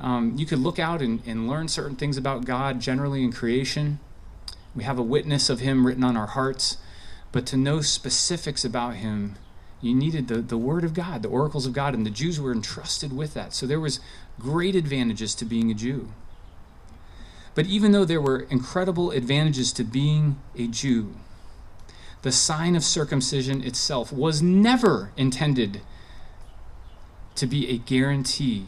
um, 0.00 0.34
you 0.36 0.46
could 0.46 0.60
look 0.60 0.78
out 0.78 1.02
and, 1.02 1.22
and 1.26 1.48
learn 1.48 1.68
certain 1.68 1.96
things 1.96 2.16
about 2.16 2.44
God 2.44 2.80
generally 2.80 3.24
in 3.24 3.32
creation. 3.32 3.98
We 4.74 4.84
have 4.84 4.98
a 4.98 5.02
witness 5.02 5.50
of 5.50 5.60
Him 5.60 5.86
written 5.86 6.04
on 6.04 6.16
our 6.16 6.28
hearts, 6.28 6.76
but 7.32 7.46
to 7.46 7.56
know 7.56 7.80
specifics 7.80 8.64
about 8.64 8.94
Him 8.94 9.36
You 9.80 9.94
needed 9.94 10.28
the, 10.28 10.38
the 10.38 10.58
Word 10.58 10.84
of 10.84 10.94
God, 10.94 11.22
the 11.22 11.28
oracles 11.28 11.66
of 11.66 11.72
God, 11.72 11.94
and 11.94 12.04
the 12.04 12.10
Jews 12.10 12.40
were 12.40 12.52
entrusted 12.52 13.12
with 13.12 13.34
that. 13.34 13.54
So 13.54 13.66
there 13.66 13.80
was 13.80 14.00
great 14.38 14.74
advantages 14.74 15.34
to 15.36 15.44
being 15.44 15.70
a 15.70 15.74
Jew. 15.74 16.08
But 17.54 17.66
even 17.66 17.92
though 17.92 18.04
there 18.04 18.20
were 18.20 18.40
incredible 18.50 19.10
advantages 19.10 19.72
to 19.74 19.84
being 19.84 20.38
a 20.56 20.66
Jew, 20.66 21.14
the 22.22 22.32
sign 22.32 22.74
of 22.74 22.84
circumcision 22.84 23.62
itself 23.62 24.12
was 24.12 24.42
never 24.42 25.12
intended 25.16 25.80
to 27.36 27.46
be 27.46 27.68
a 27.68 27.78
guarantee 27.78 28.66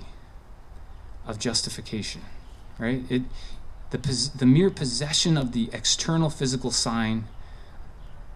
of 1.30 1.38
justification, 1.38 2.22
right? 2.78 3.02
It, 3.08 3.22
the, 3.90 4.30
the 4.37 4.46
mere 4.46 4.70
possession 4.70 5.37
of 5.37 5.52
the 5.52 5.70
external 5.72 6.30
physical 6.30 6.70
sign 6.70 7.25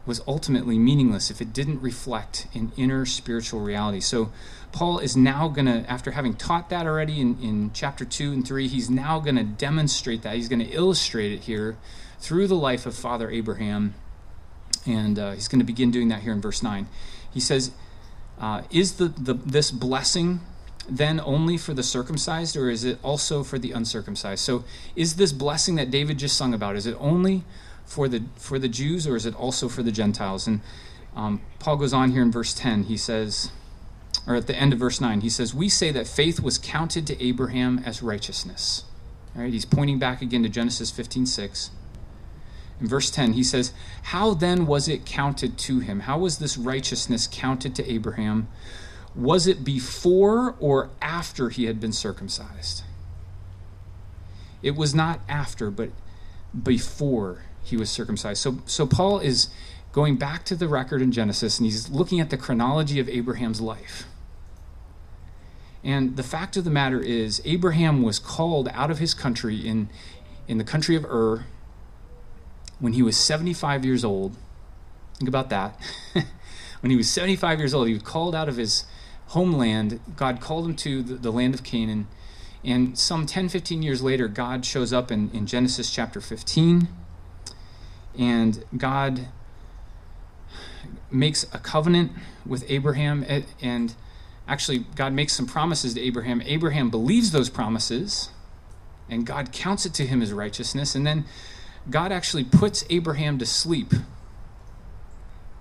was 0.06 0.20
ultimately 0.26 0.78
meaningless 0.78 1.30
if 1.30 1.40
it 1.40 1.52
didn't 1.52 1.80
reflect 1.80 2.46
an 2.54 2.72
inner 2.76 3.06
spiritual 3.06 3.60
reality. 3.60 4.00
So, 4.00 4.30
Paul 4.70 4.98
is 4.98 5.16
now 5.16 5.46
going 5.48 5.66
to, 5.66 5.88
after 5.88 6.10
having 6.10 6.34
taught 6.34 6.68
that 6.70 6.84
already 6.84 7.20
in, 7.20 7.40
in 7.40 7.70
chapter 7.72 8.04
2 8.04 8.32
and 8.32 8.46
3, 8.46 8.66
he's 8.66 8.90
now 8.90 9.20
going 9.20 9.36
to 9.36 9.44
demonstrate 9.44 10.22
that. 10.22 10.34
He's 10.34 10.48
going 10.48 10.58
to 10.58 10.70
illustrate 10.72 11.30
it 11.32 11.42
here 11.42 11.76
through 12.18 12.48
the 12.48 12.56
life 12.56 12.84
of 12.84 12.96
Father 12.96 13.30
Abraham. 13.30 13.94
And 14.84 15.16
uh, 15.16 15.32
he's 15.32 15.46
going 15.46 15.60
to 15.60 15.64
begin 15.64 15.92
doing 15.92 16.08
that 16.08 16.22
here 16.22 16.32
in 16.32 16.40
verse 16.40 16.60
9. 16.60 16.88
He 17.32 17.38
says, 17.38 17.70
uh, 18.40 18.62
Is 18.70 18.94
the, 18.94 19.08
the, 19.08 19.34
this 19.34 19.70
blessing 19.70 20.40
then 20.88 21.20
only 21.20 21.56
for 21.56 21.74
the 21.74 21.82
circumcised, 21.82 22.56
or 22.56 22.70
is 22.70 22.84
it 22.84 22.98
also 23.02 23.42
for 23.42 23.58
the 23.58 23.72
uncircumcised? 23.72 24.42
So, 24.42 24.64
is 24.94 25.16
this 25.16 25.32
blessing 25.32 25.76
that 25.76 25.90
David 25.90 26.18
just 26.18 26.36
sung 26.36 26.52
about, 26.52 26.76
is 26.76 26.86
it 26.86 26.96
only 26.98 27.44
for 27.86 28.08
the 28.08 28.22
for 28.36 28.58
the 28.58 28.68
Jews, 28.68 29.06
or 29.06 29.16
is 29.16 29.26
it 29.26 29.34
also 29.34 29.68
for 29.68 29.82
the 29.82 29.92
Gentiles? 29.92 30.46
And 30.46 30.60
um, 31.16 31.40
Paul 31.58 31.76
goes 31.76 31.92
on 31.92 32.10
here 32.10 32.22
in 32.22 32.30
verse 32.30 32.54
10. 32.54 32.84
He 32.84 32.96
says, 32.96 33.50
or 34.26 34.34
at 34.34 34.46
the 34.46 34.56
end 34.56 34.72
of 34.72 34.78
verse 34.78 35.00
9, 35.00 35.20
he 35.20 35.28
says, 35.28 35.54
We 35.54 35.68
say 35.68 35.90
that 35.92 36.06
faith 36.06 36.40
was 36.40 36.58
counted 36.58 37.06
to 37.08 37.24
Abraham 37.24 37.82
as 37.84 38.02
righteousness. 38.02 38.84
All 39.36 39.42
right, 39.42 39.52
he's 39.52 39.64
pointing 39.64 39.98
back 39.98 40.22
again 40.22 40.42
to 40.42 40.48
Genesis 40.48 40.90
15 40.90 41.26
6. 41.26 41.70
In 42.80 42.88
verse 42.88 43.10
10, 43.10 43.34
he 43.34 43.44
says, 43.44 43.72
How 44.02 44.34
then 44.34 44.66
was 44.66 44.88
it 44.88 45.04
counted 45.04 45.58
to 45.58 45.80
him? 45.80 46.00
How 46.00 46.18
was 46.18 46.38
this 46.38 46.56
righteousness 46.56 47.28
counted 47.30 47.74
to 47.76 47.90
Abraham? 47.90 48.48
Was 49.14 49.47
it 49.47 49.64
before 49.64 50.56
or 50.59 50.90
after 51.00 51.50
he 51.50 51.64
had 51.64 51.80
been 51.80 51.92
circumcised? 51.92 52.83
It 54.62 54.75
was 54.75 54.94
not 54.94 55.21
after, 55.28 55.71
but 55.71 55.90
before 56.61 57.42
he 57.62 57.76
was 57.76 57.90
circumcised. 57.90 58.40
So, 58.40 58.59
so 58.66 58.87
Paul 58.87 59.21
is 59.21 59.49
going 59.92 60.16
back 60.16 60.44
to 60.47 60.56
the 60.56 60.68
record 60.68 61.00
in 61.00 61.12
Genesis 61.12 61.59
and 61.59 61.66
he's 61.66 61.88
looking 61.90 62.18
at 62.18 62.30
the 62.30 62.37
chronology 62.37 62.99
of 62.99 63.09
Abraham's 63.09 63.61
life. 63.61 64.04
And 65.85 66.16
the 66.16 66.23
fact 66.23 66.56
of 66.56 66.64
the 66.64 66.71
matter 66.71 66.99
is, 66.99 67.42
Abraham 67.44 68.02
was 68.02 68.18
called 68.18 68.68
out 68.73 68.90
of 68.90 68.99
his 68.99 69.12
country 69.12 69.56
in, 69.56 69.90
in 70.49 70.59
the 70.59 70.64
country 70.64 70.97
of 70.97 71.04
Ur 71.04 71.44
when 72.80 72.94
he 72.94 73.02
was 73.02 73.16
75 73.16 73.85
years 73.85 74.04
old. 74.04 74.35
Think 75.18 75.28
about 75.28 75.50
that. 75.50 75.78
when 76.80 76.90
he 76.90 76.97
was 76.97 77.09
75 77.11 77.59
years 77.59 77.75
old, 77.75 77.87
he 77.87 77.94
was 77.94 78.02
called 78.02 78.35
out 78.35 78.49
of 78.49 78.56
his 78.56 78.85
homeland. 79.28 80.00
God 80.16 80.40
called 80.40 80.66
him 80.66 80.76
to 80.76 81.02
the, 81.02 81.14
the 81.14 81.31
land 81.31 81.54
of 81.54 81.62
Canaan. 81.62 82.07
And 82.64 82.99
some 82.99 83.26
10, 83.26 83.49
15 83.50 83.83
years 83.83 84.02
later, 84.02 84.26
God 84.28 84.64
shows 84.64 84.93
up 84.93 85.11
in, 85.11 85.31
in 85.33 85.47
Genesis 85.47 85.90
chapter 85.90 86.21
15 86.21 86.88
and 88.19 88.64
God 88.76 89.28
makes 91.11 91.45
a 91.52 91.59
covenant 91.59 92.12
with 92.47 92.64
Abraham, 92.69 93.25
and 93.61 93.95
actually, 94.47 94.78
God 94.97 95.12
makes 95.12 95.33
some 95.33 95.47
promises 95.47 95.95
to 95.95 96.00
Abraham. 96.00 96.43
Abraham 96.45 96.90
believes 96.90 97.33
those 97.33 97.49
promises, 97.49 98.31
and 99.09 99.26
God 99.26 99.52
counts 99.52 99.87
it 99.87 99.95
to 99.95 100.07
him 100.07 100.23
as 100.23 100.33
righteousness, 100.33 100.95
and 100.95 101.07
then 101.07 101.25
God 101.90 102.12
actually 102.12 102.45
puts 102.45 102.85
Abraham 102.90 103.38
to 103.38 103.47
sleep. 103.47 103.93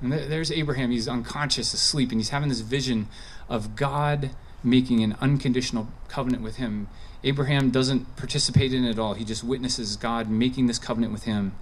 And 0.03 0.11
there's 0.11 0.51
Abraham, 0.51 0.91
he's 0.91 1.07
unconscious, 1.07 1.73
asleep, 1.73 2.11
and 2.11 2.19
he's 2.19 2.29
having 2.29 2.49
this 2.49 2.59
vision 2.59 3.07
of 3.47 3.77
God 3.77 4.31
making 4.61 5.01
an 5.01 5.15
unconditional 5.21 5.87
covenant 6.09 6.43
with 6.43 6.57
him. 6.57 6.89
Abraham 7.23 7.71
doesn't 7.71 8.17
participate 8.17 8.73
in 8.73 8.83
it 8.83 8.91
at 8.91 8.99
all, 8.99 9.13
he 9.13 9.23
just 9.23 9.45
witnesses 9.45 9.95
God 9.95 10.29
making 10.29 10.67
this 10.67 10.77
covenant 10.77 11.13
with 11.13 11.23
him. 11.23 11.53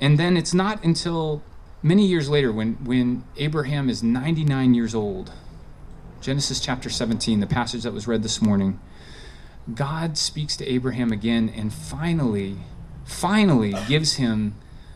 And 0.00 0.16
then 0.16 0.36
it's 0.36 0.54
not 0.54 0.84
until 0.84 1.42
many 1.82 2.06
years 2.06 2.28
later 2.28 2.52
when, 2.52 2.74
when 2.84 3.24
Abraham 3.36 3.90
is 3.90 4.00
99 4.00 4.74
years 4.74 4.94
old, 4.94 5.32
Genesis 6.20 6.60
chapter 6.60 6.88
17, 6.88 7.40
the 7.40 7.48
passage 7.48 7.82
that 7.82 7.92
was 7.92 8.06
read 8.06 8.22
this 8.22 8.40
morning, 8.40 8.78
God 9.74 10.16
speaks 10.16 10.56
to 10.58 10.66
Abraham 10.66 11.10
again 11.10 11.48
and 11.48 11.72
finally, 11.72 12.58
finally 13.04 13.74
gives 13.88 14.14
him 14.14 14.54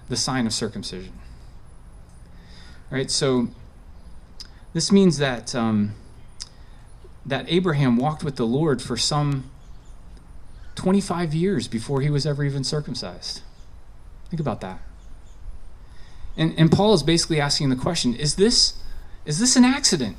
the 0.09 0.16
sign 0.16 0.47
of 0.47 0.53
circumcision. 0.53 1.19
All 2.90 2.98
right, 2.98 3.11
so 3.11 3.48
this 4.72 4.90
means 4.90 5.18
that 5.18 5.55
um, 5.55 5.94
that 7.24 7.46
Abraham 7.48 7.96
walked 7.96 8.24
with 8.24 8.37
the 8.37 8.46
Lord 8.46 8.83
for 8.83 8.96
some 8.96 9.50
25 10.74 11.35
years 11.35 11.68
before 11.68 12.00
he 12.00 12.11
was 12.11 12.26
ever 12.26 12.42
even 12.44 12.64
circumcised. 12.64 13.42
Think 14.29 14.40
about 14.40 14.61
that. 14.61 14.81
And, 16.37 16.55
and 16.59 16.72
Paul 16.72 16.94
is 16.94 17.03
basically 17.03 17.40
asking 17.40 17.68
the 17.68 17.76
question 17.76 18.14
is 18.14 18.37
this, 18.37 18.74
is 19.24 19.38
this 19.38 19.57
an 19.57 19.64
accident, 19.64 20.16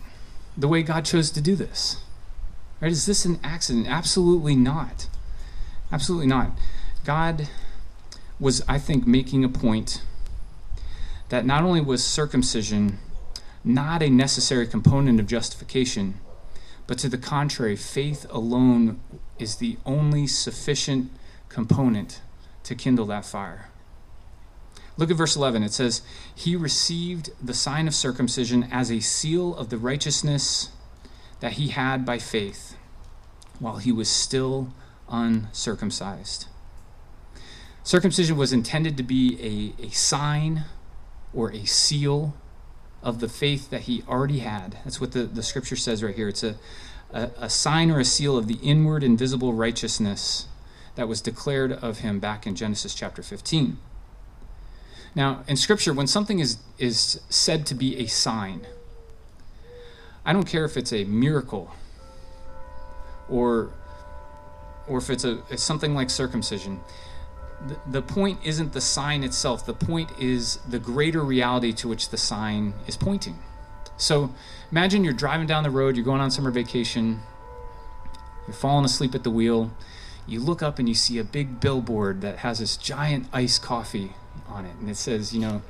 the 0.55 0.67
way 0.67 0.83
God 0.83 1.05
chose 1.05 1.31
to 1.31 1.41
do 1.41 1.55
this? 1.55 1.97
Right? 2.79 2.91
Is 2.91 3.05
this 3.05 3.25
an 3.25 3.39
accident? 3.43 3.87
Absolutely 3.87 4.55
not. 4.55 5.07
Absolutely 5.91 6.27
not. 6.27 6.51
God 7.03 7.49
was, 8.39 8.63
I 8.67 8.79
think, 8.79 9.07
making 9.07 9.43
a 9.43 9.49
point 9.49 10.03
that 11.31 11.45
not 11.45 11.63
only 11.63 11.79
was 11.79 12.03
circumcision 12.03 12.99
not 13.63 14.03
a 14.03 14.09
necessary 14.09 14.67
component 14.67 15.17
of 15.17 15.27
justification, 15.27 16.19
but 16.87 16.97
to 16.97 17.07
the 17.07 17.17
contrary, 17.17 17.77
faith 17.77 18.25
alone 18.29 18.99
is 19.39 19.55
the 19.55 19.77
only 19.85 20.27
sufficient 20.27 21.09
component 21.47 22.19
to 22.63 22.75
kindle 22.75 23.05
that 23.05 23.23
fire. 23.23 23.69
Look 24.97 25.09
at 25.09 25.15
verse 25.15 25.37
11. 25.37 25.63
It 25.63 25.71
says, 25.71 26.01
He 26.35 26.57
received 26.57 27.29
the 27.41 27.53
sign 27.53 27.87
of 27.87 27.95
circumcision 27.95 28.67
as 28.69 28.91
a 28.91 28.99
seal 28.99 29.55
of 29.55 29.69
the 29.69 29.77
righteousness 29.77 30.71
that 31.39 31.53
he 31.53 31.69
had 31.69 32.05
by 32.05 32.19
faith 32.19 32.75
while 33.57 33.77
he 33.77 33.93
was 33.93 34.09
still 34.09 34.73
uncircumcised. 35.07 36.47
Circumcision 37.85 38.35
was 38.35 38.51
intended 38.51 38.97
to 38.97 39.03
be 39.03 39.73
a, 39.79 39.85
a 39.85 39.89
sign 39.91 40.65
or 41.33 41.51
a 41.51 41.65
seal 41.65 42.35
of 43.03 43.19
the 43.19 43.29
faith 43.29 43.69
that 43.69 43.81
he 43.81 44.03
already 44.07 44.39
had. 44.39 44.77
That's 44.83 45.01
what 45.01 45.11
the, 45.11 45.23
the 45.23 45.43
scripture 45.43 45.75
says 45.75 46.03
right 46.03 46.15
here. 46.15 46.27
It's 46.27 46.43
a, 46.43 46.55
a, 47.11 47.31
a 47.37 47.49
sign 47.49 47.89
or 47.89 47.99
a 47.99 48.05
seal 48.05 48.37
of 48.37 48.47
the 48.47 48.59
inward 48.61 49.03
invisible 49.03 49.53
righteousness 49.53 50.47
that 50.95 51.07
was 51.07 51.21
declared 51.21 51.71
of 51.71 51.99
him 51.99 52.19
back 52.19 52.45
in 52.45 52.55
Genesis 52.55 52.93
chapter 52.93 53.23
15. 53.23 53.77
Now, 55.13 55.43
in 55.47 55.57
Scripture, 55.57 55.93
when 55.93 56.07
something 56.07 56.39
is, 56.39 56.57
is 56.77 57.19
said 57.29 57.65
to 57.67 57.75
be 57.75 57.97
a 57.97 58.07
sign, 58.07 58.65
I 60.25 60.33
don't 60.33 60.45
care 60.45 60.63
if 60.63 60.77
it's 60.77 60.93
a 60.93 61.03
miracle 61.03 61.73
or, 63.29 63.71
or 64.87 64.99
if 64.99 65.09
it's, 65.09 65.25
a, 65.25 65.41
it's 65.49 65.63
something 65.63 65.95
like 65.95 66.09
circumcision. 66.09 66.79
The, 67.87 68.01
point 68.01 68.39
isn't 68.43 68.73
the 68.73 68.81
sign 68.81 69.23
itself, 69.23 69.65
the 69.65 69.73
point 69.73 70.11
is 70.19 70.57
the 70.67 70.79
greater 70.79 71.23
reality 71.23 71.73
to 71.73 71.87
which 71.87 72.09
the 72.09 72.17
sign 72.17 72.73
is 72.87 72.97
pointing. 72.97 73.37
So 73.97 74.33
imagine 74.71 75.03
you're 75.03 75.13
driving 75.13 75.45
down 75.45 75.63
the 75.63 75.69
road, 75.69 75.95
you're 75.95 76.05
going 76.05 76.21
on 76.21 76.31
summer 76.31 76.49
vacation, 76.49 77.19
you're 78.47 78.55
falling 78.55 78.85
asleep 78.85 79.13
at 79.13 79.23
the 79.23 79.29
wheel, 79.29 79.71
you 80.25 80.39
look 80.39 80.63
up 80.63 80.79
and 80.79 80.89
you 80.89 80.95
see 80.95 81.19
a 81.19 81.23
big 81.23 81.59
billboard 81.59 82.21
that 82.21 82.39
has 82.39 82.59
this 82.59 82.77
giant 82.77 83.27
iced 83.31 83.61
coffee 83.61 84.13
on 84.47 84.65
it, 84.65 84.75
and 84.79 84.89
it 84.89 84.97
says, 84.97 85.33
you 85.33 85.39
know, 85.39 85.61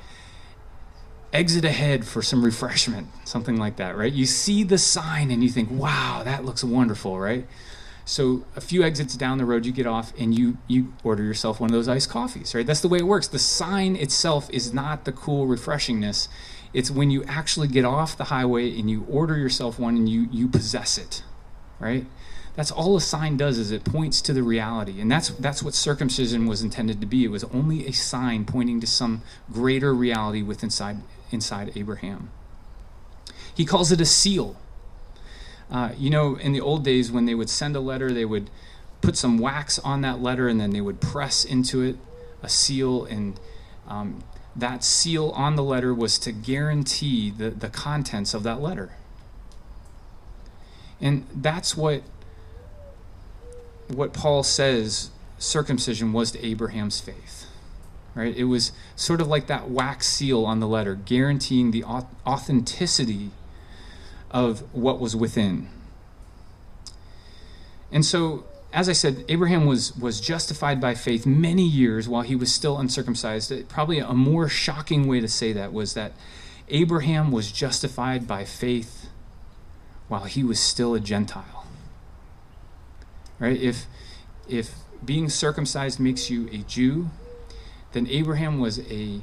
exit 1.33 1.65
ahead 1.65 2.05
for 2.05 2.21
some 2.21 2.43
refreshment, 2.43 3.07
something 3.25 3.57
like 3.57 3.77
that, 3.77 3.97
right? 3.97 4.11
You 4.11 4.25
see 4.25 4.63
the 4.63 4.77
sign 4.77 5.31
and 5.31 5.43
you 5.43 5.49
think, 5.49 5.69
wow, 5.71 6.21
that 6.23 6.45
looks 6.45 6.63
wonderful, 6.63 7.19
right? 7.19 7.45
So 8.05 8.43
a 8.55 8.61
few 8.61 8.83
exits 8.83 9.15
down 9.15 9.37
the 9.37 9.45
road, 9.45 9.65
you 9.65 9.71
get 9.71 9.87
off 9.87 10.13
and 10.17 10.37
you 10.37 10.57
you 10.67 10.93
order 11.03 11.23
yourself 11.23 11.59
one 11.59 11.69
of 11.69 11.73
those 11.73 11.87
iced 11.87 12.09
coffees, 12.09 12.55
right? 12.55 12.65
That's 12.65 12.81
the 12.81 12.87
way 12.87 12.99
it 12.99 13.07
works. 13.07 13.27
The 13.27 13.39
sign 13.39 13.95
itself 13.95 14.49
is 14.51 14.73
not 14.73 15.05
the 15.05 15.11
cool 15.11 15.47
refreshingness. 15.47 16.27
It's 16.73 16.89
when 16.89 17.11
you 17.11 17.23
actually 17.25 17.67
get 17.67 17.85
off 17.85 18.17
the 18.17 18.25
highway 18.25 18.77
and 18.77 18.89
you 18.89 19.05
order 19.09 19.37
yourself 19.37 19.77
one 19.77 19.95
and 19.95 20.09
you 20.09 20.27
you 20.31 20.47
possess 20.47 20.97
it, 20.97 21.23
right? 21.79 22.05
That's 22.55 22.71
all 22.71 22.97
a 22.97 23.01
sign 23.01 23.37
does 23.37 23.57
is 23.57 23.71
it 23.71 23.85
points 23.85 24.21
to 24.23 24.33
the 24.33 24.43
reality. 24.43 24.99
And 24.99 25.09
that's 25.09 25.29
that's 25.29 25.63
what 25.63 25.73
circumcision 25.73 26.47
was 26.47 26.61
intended 26.61 26.99
to 27.01 27.07
be. 27.07 27.23
It 27.23 27.31
was 27.31 27.43
only 27.45 27.87
a 27.87 27.91
sign 27.91 28.45
pointing 28.45 28.81
to 28.81 28.87
some 28.87 29.21
greater 29.51 29.93
reality 29.93 30.41
within 30.41 30.67
inside 30.67 30.97
inside 31.31 31.71
Abraham. 31.75 32.31
He 33.53 33.65
calls 33.65 33.91
it 33.91 34.01
a 34.01 34.05
seal. 34.05 34.57
Uh, 35.71 35.91
you 35.97 36.09
know, 36.09 36.35
in 36.35 36.51
the 36.51 36.59
old 36.59 36.83
days 36.83 37.11
when 37.11 37.25
they 37.25 37.33
would 37.33 37.49
send 37.49 37.75
a 37.75 37.79
letter, 37.79 38.11
they 38.11 38.25
would 38.25 38.49
put 38.99 39.15
some 39.15 39.37
wax 39.37 39.79
on 39.79 40.01
that 40.01 40.21
letter 40.21 40.47
and 40.47 40.59
then 40.59 40.71
they 40.71 40.81
would 40.81 40.99
press 40.99 41.45
into 41.45 41.81
it 41.81 41.95
a 42.43 42.49
seal. 42.49 43.05
And 43.05 43.39
um, 43.87 44.23
that 44.55 44.83
seal 44.83 45.29
on 45.29 45.55
the 45.55 45.63
letter 45.63 45.93
was 45.93 46.19
to 46.19 46.31
guarantee 46.31 47.31
the, 47.31 47.49
the 47.49 47.69
contents 47.69 48.33
of 48.33 48.43
that 48.43 48.61
letter. 48.61 48.91
And 50.99 51.25
that's 51.33 51.75
what 51.75 52.03
what 53.87 54.13
Paul 54.13 54.43
says 54.43 55.09
circumcision 55.37 56.13
was 56.13 56.31
to 56.31 56.45
Abraham's 56.45 57.01
faith. 57.01 57.47
Right? 58.13 58.35
It 58.35 58.43
was 58.43 58.71
sort 58.95 59.21
of 59.21 59.27
like 59.27 59.47
that 59.47 59.69
wax 59.69 60.07
seal 60.07 60.45
on 60.45 60.59
the 60.59 60.67
letter, 60.67 60.95
guaranteeing 60.95 61.71
the 61.71 61.83
authenticity 61.83 63.31
of 64.31 64.61
what 64.73 64.99
was 64.99 65.15
within. 65.15 65.67
And 67.91 68.05
so, 68.05 68.45
as 68.73 68.87
I 68.87 68.93
said, 68.93 69.25
Abraham 69.27 69.65
was, 69.65 69.95
was 69.97 70.21
justified 70.21 70.79
by 70.79 70.95
faith 70.95 71.25
many 71.25 71.67
years 71.67 72.07
while 72.07 72.21
he 72.21 72.35
was 72.35 72.51
still 72.51 72.77
uncircumcised. 72.77 73.67
Probably 73.67 73.99
a 73.99 74.13
more 74.13 74.47
shocking 74.47 75.07
way 75.07 75.19
to 75.19 75.27
say 75.27 75.51
that 75.53 75.73
was 75.73 75.93
that 75.93 76.13
Abraham 76.69 77.31
was 77.31 77.51
justified 77.51 78.27
by 78.27 78.45
faith 78.45 79.09
while 80.07 80.23
he 80.23 80.43
was 80.43 80.59
still 80.59 80.95
a 80.95 80.99
Gentile. 80.99 81.67
Right? 83.39 83.59
If, 83.59 83.87
if 84.47 84.75
being 85.03 85.29
circumcised 85.29 85.99
makes 85.99 86.29
you 86.29 86.47
a 86.49 86.59
Jew, 86.59 87.09
then 87.91 88.07
Abraham 88.07 88.59
was 88.59 88.79
a, 88.89 89.19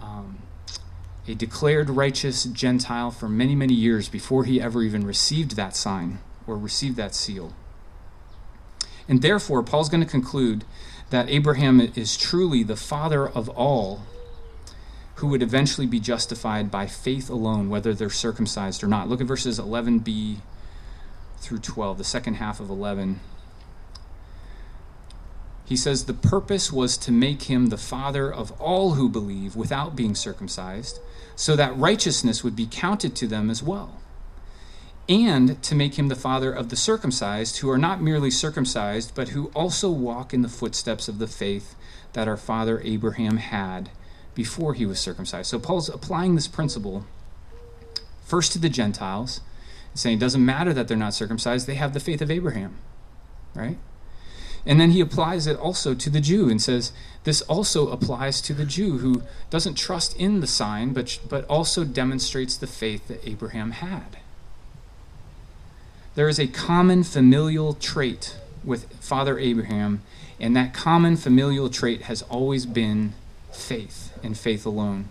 um, 0.00 0.38
a 1.28 1.34
declared 1.34 1.90
righteous 1.90 2.44
Gentile 2.44 3.10
for 3.10 3.28
many, 3.28 3.54
many 3.54 3.74
years 3.74 4.08
before 4.08 4.44
he 4.44 4.60
ever 4.60 4.82
even 4.82 5.06
received 5.06 5.56
that 5.56 5.76
sign 5.76 6.18
or 6.46 6.56
received 6.56 6.96
that 6.96 7.14
seal. 7.14 7.52
And 9.06 9.20
therefore, 9.20 9.62
Paul's 9.62 9.90
going 9.90 10.02
to 10.02 10.10
conclude 10.10 10.64
that 11.10 11.28
Abraham 11.28 11.80
is 11.80 12.16
truly 12.16 12.62
the 12.62 12.76
father 12.76 13.28
of 13.28 13.48
all 13.50 14.02
who 15.16 15.26
would 15.26 15.42
eventually 15.42 15.86
be 15.86 16.00
justified 16.00 16.70
by 16.70 16.86
faith 16.86 17.28
alone, 17.28 17.68
whether 17.68 17.92
they're 17.92 18.08
circumcised 18.08 18.82
or 18.82 18.86
not. 18.86 19.08
Look 19.08 19.20
at 19.20 19.26
verses 19.26 19.58
11b 19.58 20.36
through 21.38 21.58
12, 21.58 21.98
the 21.98 22.04
second 22.04 22.34
half 22.34 22.60
of 22.60 22.70
11. 22.70 23.20
He 25.64 25.76
says, 25.76 26.04
The 26.04 26.14
purpose 26.14 26.72
was 26.72 26.96
to 26.98 27.12
make 27.12 27.42
him 27.42 27.66
the 27.66 27.76
father 27.76 28.32
of 28.32 28.52
all 28.60 28.92
who 28.92 29.08
believe 29.08 29.54
without 29.54 29.94
being 29.94 30.14
circumcised, 30.14 31.00
so 31.38 31.54
that 31.54 31.78
righteousness 31.78 32.42
would 32.42 32.56
be 32.56 32.66
counted 32.68 33.14
to 33.14 33.28
them 33.28 33.48
as 33.48 33.62
well. 33.62 34.00
And 35.08 35.62
to 35.62 35.76
make 35.76 35.96
him 35.96 36.08
the 36.08 36.16
father 36.16 36.52
of 36.52 36.68
the 36.68 36.74
circumcised, 36.74 37.58
who 37.58 37.70
are 37.70 37.78
not 37.78 38.02
merely 38.02 38.28
circumcised, 38.28 39.14
but 39.14 39.28
who 39.28 39.46
also 39.54 39.88
walk 39.88 40.34
in 40.34 40.42
the 40.42 40.48
footsteps 40.48 41.06
of 41.06 41.20
the 41.20 41.28
faith 41.28 41.76
that 42.12 42.26
our 42.26 42.36
father 42.36 42.80
Abraham 42.82 43.36
had 43.36 43.90
before 44.34 44.74
he 44.74 44.84
was 44.84 44.98
circumcised. 44.98 45.48
So 45.48 45.60
Paul's 45.60 45.88
applying 45.88 46.34
this 46.34 46.48
principle 46.48 47.06
first 48.24 48.50
to 48.54 48.58
the 48.58 48.68
Gentiles, 48.68 49.40
saying 49.94 50.16
it 50.16 50.20
doesn't 50.20 50.44
matter 50.44 50.74
that 50.74 50.88
they're 50.88 50.96
not 50.96 51.14
circumcised, 51.14 51.68
they 51.68 51.76
have 51.76 51.94
the 51.94 52.00
faith 52.00 52.20
of 52.20 52.32
Abraham, 52.32 52.78
right? 53.54 53.78
And 54.66 54.80
then 54.80 54.90
he 54.90 55.00
applies 55.00 55.46
it 55.46 55.56
also 55.56 55.94
to 55.94 56.10
the 56.10 56.20
Jew 56.20 56.48
and 56.48 56.60
says, 56.60 56.92
this 57.24 57.40
also 57.42 57.90
applies 57.90 58.40
to 58.42 58.54
the 58.54 58.64
Jew 58.64 58.98
who 58.98 59.22
doesn't 59.50 59.74
trust 59.74 60.16
in 60.16 60.40
the 60.40 60.46
sign, 60.46 60.92
but, 60.92 61.18
but 61.28 61.44
also 61.46 61.84
demonstrates 61.84 62.56
the 62.56 62.66
faith 62.66 63.08
that 63.08 63.26
Abraham 63.28 63.72
had. 63.72 64.18
There 66.14 66.28
is 66.28 66.38
a 66.38 66.46
common 66.46 67.04
familial 67.04 67.74
trait 67.74 68.36
with 68.64 68.92
Father 68.94 69.38
Abraham, 69.38 70.02
and 70.40 70.56
that 70.56 70.74
common 70.74 71.16
familial 71.16 71.70
trait 71.70 72.02
has 72.02 72.22
always 72.22 72.66
been 72.66 73.12
faith 73.52 74.16
and 74.22 74.36
faith 74.36 74.66
alone. 74.66 75.08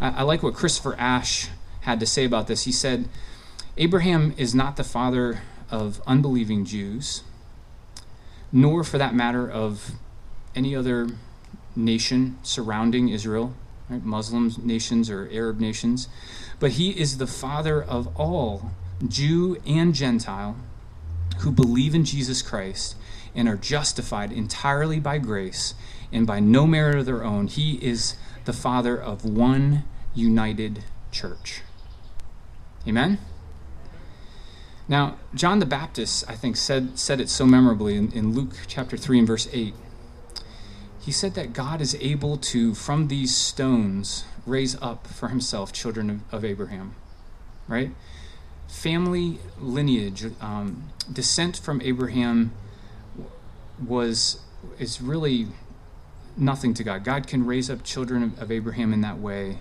I, 0.00 0.10
I 0.10 0.22
like 0.22 0.42
what 0.42 0.54
Christopher 0.54 0.94
Ash 0.98 1.48
had 1.82 2.00
to 2.00 2.06
say 2.06 2.24
about 2.24 2.46
this. 2.46 2.64
He 2.64 2.72
said, 2.72 3.08
Abraham 3.76 4.34
is 4.36 4.54
not 4.54 4.76
the 4.76 4.84
father 4.84 5.42
of 5.70 6.00
unbelieving 6.06 6.64
Jews 6.64 7.22
nor 8.52 8.84
for 8.84 8.98
that 8.98 9.14
matter 9.14 9.48
of 9.48 9.92
any 10.54 10.74
other 10.74 11.08
nation 11.76 12.38
surrounding 12.42 13.08
Israel, 13.08 13.54
right? 13.88 14.04
Muslim 14.04 14.52
nations 14.62 15.08
or 15.08 15.28
Arab 15.32 15.60
nations. 15.60 16.08
But 16.58 16.72
he 16.72 16.90
is 16.90 17.18
the 17.18 17.26
father 17.26 17.82
of 17.82 18.14
all, 18.18 18.72
Jew 19.06 19.60
and 19.66 19.94
Gentile, 19.94 20.56
who 21.38 21.50
believe 21.50 21.94
in 21.94 22.04
Jesus 22.04 22.42
Christ 22.42 22.96
and 23.34 23.48
are 23.48 23.56
justified 23.56 24.32
entirely 24.32 24.98
by 25.00 25.18
grace 25.18 25.74
and 26.12 26.26
by 26.26 26.40
no 26.40 26.66
merit 26.66 26.98
of 26.98 27.06
their 27.06 27.24
own. 27.24 27.46
He 27.46 27.74
is 27.76 28.16
the 28.44 28.52
father 28.52 29.00
of 29.00 29.24
one 29.24 29.84
united 30.14 30.84
church. 31.12 31.62
Amen? 32.86 33.18
Now, 34.90 35.18
John 35.36 35.60
the 35.60 35.66
Baptist, 35.66 36.24
I 36.28 36.34
think, 36.34 36.56
said, 36.56 36.98
said 36.98 37.20
it 37.20 37.28
so 37.28 37.46
memorably 37.46 37.94
in, 37.94 38.10
in 38.10 38.34
Luke 38.34 38.54
chapter 38.66 38.96
3 38.96 39.20
and 39.20 39.26
verse 39.26 39.48
8. 39.52 39.72
He 40.98 41.12
said 41.12 41.34
that 41.34 41.52
God 41.52 41.80
is 41.80 41.94
able 42.00 42.36
to, 42.38 42.74
from 42.74 43.06
these 43.06 43.34
stones, 43.34 44.24
raise 44.44 44.74
up 44.82 45.06
for 45.06 45.28
himself 45.28 45.72
children 45.72 46.10
of, 46.10 46.34
of 46.34 46.44
Abraham. 46.44 46.96
Right? 47.68 47.92
Family 48.66 49.38
lineage, 49.60 50.24
um, 50.40 50.90
descent 51.10 51.56
from 51.56 51.80
Abraham 51.82 52.52
was 53.86 54.40
is 54.80 55.00
really 55.00 55.46
nothing 56.36 56.74
to 56.74 56.82
God. 56.82 57.04
God 57.04 57.28
can 57.28 57.46
raise 57.46 57.70
up 57.70 57.84
children 57.84 58.24
of, 58.24 58.42
of 58.42 58.50
Abraham 58.50 58.92
in 58.92 59.02
that 59.02 59.18
way, 59.18 59.58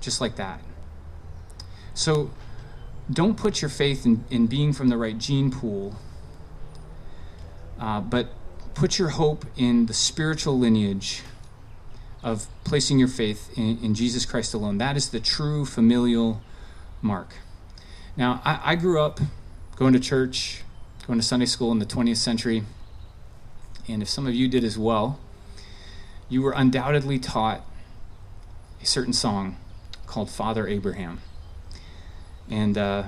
just 0.00 0.22
like 0.22 0.36
that. 0.36 0.62
So 1.92 2.30
don't 3.10 3.36
put 3.36 3.62
your 3.62 3.68
faith 3.68 4.04
in, 4.04 4.24
in 4.30 4.46
being 4.46 4.72
from 4.72 4.88
the 4.88 4.96
right 4.96 5.16
gene 5.16 5.50
pool, 5.50 5.96
uh, 7.80 8.00
but 8.00 8.28
put 8.74 8.98
your 8.98 9.08
hope 9.08 9.46
in 9.56 9.86
the 9.86 9.94
spiritual 9.94 10.58
lineage 10.58 11.22
of 12.22 12.46
placing 12.64 12.98
your 12.98 13.08
faith 13.08 13.50
in, 13.56 13.78
in, 13.82 13.94
Jesus 13.94 14.26
Christ 14.26 14.52
alone. 14.52 14.78
That 14.78 14.96
is 14.96 15.10
the 15.10 15.20
true 15.20 15.64
familial 15.64 16.40
mark. 17.00 17.34
Now, 18.16 18.42
I, 18.44 18.60
I 18.72 18.74
grew 18.74 19.00
up 19.00 19.20
going 19.76 19.92
to 19.92 20.00
church, 20.00 20.62
going 21.06 21.18
to 21.18 21.24
Sunday 21.24 21.46
school 21.46 21.70
in 21.72 21.78
the 21.78 21.86
20th 21.86 22.16
century, 22.16 22.64
and 23.86 24.02
if 24.02 24.08
some 24.08 24.26
of 24.26 24.34
you 24.34 24.48
did 24.48 24.64
as 24.64 24.76
well, 24.76 25.18
you 26.28 26.42
were 26.42 26.52
undoubtedly 26.52 27.18
taught 27.18 27.64
a 28.82 28.86
certain 28.86 29.12
song 29.12 29.56
called 30.06 30.28
Father 30.28 30.66
Abraham. 30.66 31.20
And 32.50 32.78
uh, 32.78 33.04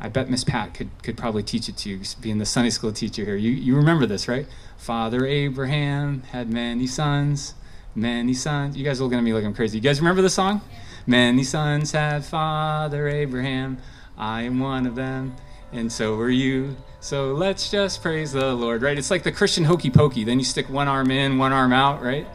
I 0.00 0.08
bet 0.08 0.30
Miss 0.30 0.44
Pat 0.44 0.74
could, 0.74 0.90
could 1.02 1.16
probably 1.16 1.42
teach 1.42 1.68
it 1.68 1.76
to 1.78 1.90
you, 1.90 2.00
being 2.20 2.38
the 2.38 2.46
Sunday 2.46 2.70
school 2.70 2.92
teacher 2.92 3.24
here. 3.24 3.36
You, 3.36 3.50
you 3.50 3.76
remember 3.76 4.06
this, 4.06 4.28
right? 4.28 4.46
Father 4.76 5.26
Abraham 5.26 6.22
had 6.30 6.50
many 6.50 6.86
sons, 6.86 7.54
many 7.94 8.34
sons. 8.34 8.76
You 8.76 8.84
guys 8.84 9.00
are 9.00 9.04
looking 9.04 9.18
at 9.18 9.24
me 9.24 9.32
like 9.32 9.44
I'm 9.44 9.54
crazy. 9.54 9.78
You 9.78 9.82
guys 9.82 10.00
remember 10.00 10.22
the 10.22 10.30
song? 10.30 10.60
Many 11.06 11.42
sons 11.42 11.92
had 11.92 12.24
Father 12.24 13.08
Abraham. 13.08 13.78
I 14.16 14.42
am 14.42 14.60
one 14.60 14.86
of 14.86 14.94
them, 14.94 15.34
and 15.72 15.90
so 15.90 16.16
are 16.18 16.30
you. 16.30 16.76
So 17.00 17.32
let's 17.32 17.70
just 17.70 18.02
praise 18.02 18.32
the 18.32 18.52
Lord, 18.54 18.82
right? 18.82 18.98
It's 18.98 19.10
like 19.10 19.22
the 19.22 19.32
Christian 19.32 19.64
hokey 19.64 19.90
pokey. 19.90 20.24
Then 20.24 20.38
you 20.38 20.44
stick 20.44 20.68
one 20.68 20.88
arm 20.88 21.10
in, 21.10 21.38
one 21.38 21.52
arm 21.52 21.72
out, 21.72 22.02
right? 22.02 22.26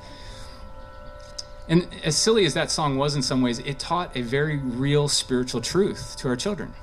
And 1.67 1.88
as 2.04 2.17
silly 2.17 2.45
as 2.45 2.54
that 2.56 2.71
song 2.71 2.97
was 2.97 3.15
in 3.15 3.21
some 3.21 3.41
ways, 3.41 3.60
it 3.60 3.80
taught 3.80 4.15
a 4.15 4.21
very 4.21 4.58
real 4.58 5.08
spiritual 5.08 5.62
truth 5.62 6.15
to 6.17 6.28
our 6.28 6.36
children, 6.36 6.73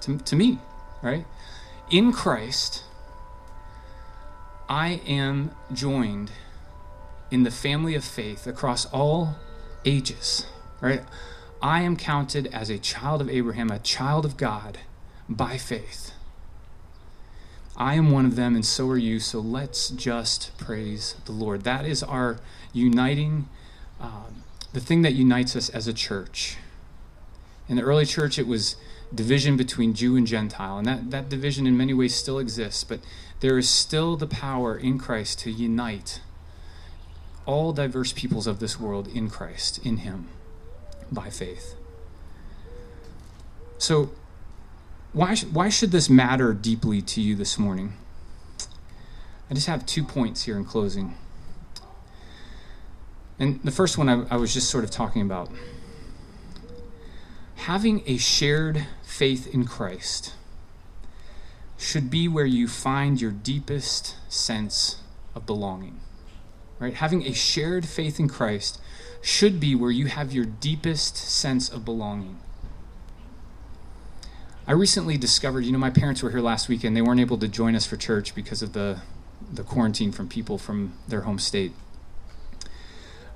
to, 0.00 0.18
to 0.18 0.36
me, 0.36 0.58
right? 1.02 1.24
In 1.90 2.12
Christ, 2.12 2.82
I 4.68 5.00
am 5.06 5.52
joined 5.72 6.32
in 7.30 7.44
the 7.44 7.50
family 7.50 7.94
of 7.94 8.04
faith 8.04 8.46
across 8.46 8.86
all 8.86 9.36
ages, 9.84 10.46
right? 10.80 11.02
I 11.62 11.82
am 11.82 11.96
counted 11.96 12.48
as 12.48 12.70
a 12.70 12.78
child 12.78 13.20
of 13.20 13.28
Abraham, 13.28 13.70
a 13.70 13.78
child 13.78 14.24
of 14.24 14.36
God 14.36 14.78
by 15.28 15.58
faith. 15.58 16.12
I 17.76 17.94
am 17.94 18.10
one 18.10 18.26
of 18.26 18.34
them, 18.34 18.56
and 18.56 18.66
so 18.66 18.88
are 18.90 18.96
you, 18.96 19.20
so 19.20 19.38
let's 19.38 19.90
just 19.90 20.56
praise 20.58 21.14
the 21.26 21.32
Lord. 21.32 21.62
That 21.62 21.84
is 21.84 22.02
our 22.02 22.38
uniting 22.72 23.48
um, 24.00 24.44
the 24.72 24.80
thing 24.80 25.02
that 25.02 25.14
unites 25.14 25.56
us 25.56 25.68
as 25.68 25.88
a 25.88 25.92
church. 25.92 26.56
In 27.68 27.76
the 27.76 27.82
early 27.82 28.06
church, 28.06 28.38
it 28.38 28.46
was 28.46 28.76
division 29.14 29.56
between 29.56 29.94
Jew 29.94 30.16
and 30.16 30.26
Gentile, 30.26 30.78
and 30.78 30.86
that, 30.86 31.10
that 31.10 31.28
division 31.28 31.66
in 31.66 31.76
many 31.76 31.94
ways 31.94 32.14
still 32.14 32.38
exists, 32.38 32.84
but 32.84 33.00
there 33.40 33.58
is 33.58 33.68
still 33.68 34.16
the 34.16 34.26
power 34.26 34.76
in 34.76 34.98
Christ 34.98 35.40
to 35.40 35.50
unite 35.50 36.20
all 37.46 37.72
diverse 37.72 38.12
peoples 38.12 38.46
of 38.46 38.60
this 38.60 38.78
world 38.78 39.08
in 39.08 39.30
Christ, 39.30 39.84
in 39.84 39.98
Him, 39.98 40.28
by 41.10 41.30
faith. 41.30 41.74
So, 43.78 44.10
why, 45.14 45.36
why 45.36 45.70
should 45.70 45.90
this 45.90 46.10
matter 46.10 46.52
deeply 46.52 47.00
to 47.00 47.22
you 47.22 47.34
this 47.34 47.58
morning? 47.58 47.94
I 49.50 49.54
just 49.54 49.66
have 49.66 49.86
two 49.86 50.04
points 50.04 50.42
here 50.42 50.58
in 50.58 50.66
closing. 50.66 51.14
And 53.38 53.62
the 53.62 53.70
first 53.70 53.98
one 53.98 54.08
I, 54.08 54.26
I 54.30 54.36
was 54.36 54.52
just 54.52 54.68
sort 54.68 54.84
of 54.84 54.90
talking 54.90 55.22
about 55.22 55.50
having 57.56 58.02
a 58.06 58.16
shared 58.16 58.86
faith 59.02 59.52
in 59.52 59.64
Christ 59.64 60.34
should 61.76 62.10
be 62.10 62.26
where 62.26 62.46
you 62.46 62.66
find 62.66 63.20
your 63.20 63.30
deepest 63.30 64.16
sense 64.32 65.02
of 65.34 65.46
belonging. 65.46 66.00
Right? 66.78 66.94
Having 66.94 67.26
a 67.26 67.32
shared 67.32 67.86
faith 67.86 68.18
in 68.18 68.28
Christ 68.28 68.80
should 69.20 69.60
be 69.60 69.74
where 69.74 69.90
you 69.90 70.06
have 70.06 70.32
your 70.32 70.44
deepest 70.44 71.16
sense 71.16 71.68
of 71.68 71.84
belonging. 71.84 72.38
I 74.66 74.72
recently 74.72 75.16
discovered, 75.16 75.64
you 75.64 75.72
know, 75.72 75.78
my 75.78 75.90
parents 75.90 76.22
were 76.22 76.30
here 76.30 76.40
last 76.40 76.68
weekend. 76.68 76.96
They 76.96 77.02
weren't 77.02 77.20
able 77.20 77.38
to 77.38 77.48
join 77.48 77.74
us 77.74 77.86
for 77.86 77.96
church 77.96 78.34
because 78.34 78.62
of 78.62 78.74
the, 78.74 79.00
the 79.52 79.62
quarantine 79.62 80.12
from 80.12 80.28
people 80.28 80.58
from 80.58 80.92
their 81.08 81.22
home 81.22 81.38
state. 81.38 81.72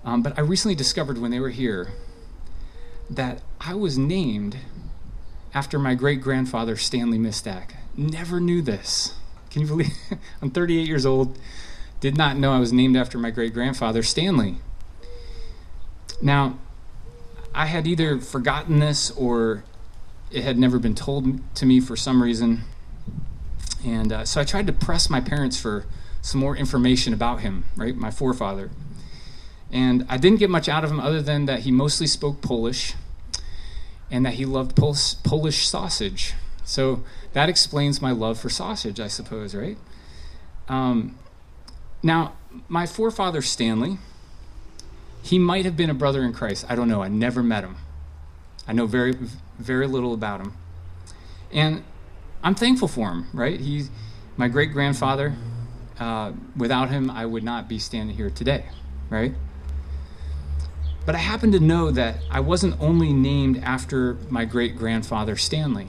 Um, 0.05 0.23
but 0.23 0.37
I 0.38 0.43
recently 0.43 0.75
discovered 0.75 1.19
when 1.19 1.31
they 1.31 1.41
were 1.41 1.51
here 1.51 1.93
that 3.09 3.43
I 3.61 3.75
was 3.75 3.97
named 3.99 4.57
after 5.55 5.79
my 5.79 5.95
great 5.95 6.21
grandfather, 6.21 6.77
Stanley 6.77 7.19
Mistack. 7.19 7.75
Never 7.97 8.41
knew 8.41 8.62
this. 8.62 9.15
Can 9.51 9.62
you 9.62 9.69
believe? 9.69 9.93
I'm 10.43 10.51
38 10.51 10.87
years 10.87 11.07
old. 11.07 11.38
Did 12.01 12.17
not 12.17 12.37
know 12.37 12.53
I 12.53 12.59
was 12.59 12.73
named 12.73 12.97
after 12.97 13.19
my 13.19 13.31
great 13.31 13.53
grandfather, 13.53 14.03
Stanley. 14.03 14.57
Now, 16.21 16.59
I 17.55 17.67
had 17.67 17.87
either 17.87 18.19
forgotten 18.19 18.79
this 18.81 19.11
or 19.11 19.62
it 20.31 20.43
had 20.43 20.59
never 20.59 20.79
been 20.79 20.95
told 20.95 21.55
to 21.57 21.67
me 21.67 21.81
for 21.81 21.97
some 21.97 22.23
reason. 22.23 22.62
And 23.85 24.12
uh, 24.12 24.25
so 24.25 24.41
I 24.41 24.45
tried 24.45 24.67
to 24.69 24.73
press 24.73 25.11
my 25.11 25.21
parents 25.21 25.61
for 25.61 25.85
some 26.23 26.41
more 26.41 26.57
information 26.57 27.12
about 27.12 27.41
him, 27.41 27.65
right? 27.77 27.95
My 27.95 28.11
forefather. 28.11 28.71
And 29.72 30.04
I 30.08 30.18
didn't 30.18 30.38
get 30.38 30.50
much 30.50 30.68
out 30.68 30.85
of 30.85 30.90
him 30.90 31.00
other 31.00 31.22
than 31.22 31.46
that 31.46 31.61
he 31.61 31.70
mostly 31.70 32.06
spoke 32.06 32.42
Polish 32.42 32.94
and 34.11 34.26
that 34.26 34.35
he 34.35 34.44
loved 34.44 34.76
Pol- 34.76 34.96
Polish 35.24 35.66
sausage. 35.66 36.35
So 36.64 37.02
that 37.32 37.48
explains 37.48 38.02
my 38.02 38.12
love 38.12 38.38
for 38.38 38.50
sausage, 38.50 39.00
I 39.00 39.08
suppose, 39.08 39.54
right? 39.54 39.78
Um, 40.68 41.18
now, 42.02 42.35
my 42.68 42.87
forefather 42.87 43.40
Stanley, 43.40 43.98
he 45.22 45.38
might 45.38 45.64
have 45.64 45.76
been 45.76 45.88
a 45.88 45.94
brother 45.94 46.22
in 46.22 46.35
Christ. 46.35 46.66
I 46.68 46.74
don't 46.74 46.88
know. 46.88 47.02
I 47.02 47.08
never 47.08 47.42
met 47.42 47.64
him. 47.64 47.76
I 48.68 48.74
know 48.74 48.87
very, 48.87 49.14
very 49.58 49.87
little 49.87 50.12
about 50.12 50.40
him. 50.40 50.54
And 51.50 51.82
I'm 52.42 52.54
thankful 52.54 52.88
for 52.88 53.11
him, 53.11 53.28
right? 53.32 53.58
He's 53.58 53.90
my 54.37 54.48
great 54.48 54.72
grandfather. 54.72 55.35
Uh, 55.98 56.32
without 56.56 56.90
him, 56.90 57.11
I 57.11 57.24
would 57.24 57.44
not 57.44 57.68
be 57.68 57.78
standing 57.78 58.16
here 58.16 58.30
today, 58.30 58.66
right? 59.08 59.35
But 61.05 61.15
I 61.15 61.19
happen 61.19 61.51
to 61.53 61.61
know 61.61 61.91
that 61.91 62.19
I 62.31 62.41
wasn't 62.41 62.81
only 62.81 63.12
named 63.12 63.59
after 63.62 64.15
my 64.31 64.45
great 64.45 64.77
grandfather 64.77 65.37
Stanley. 65.37 65.88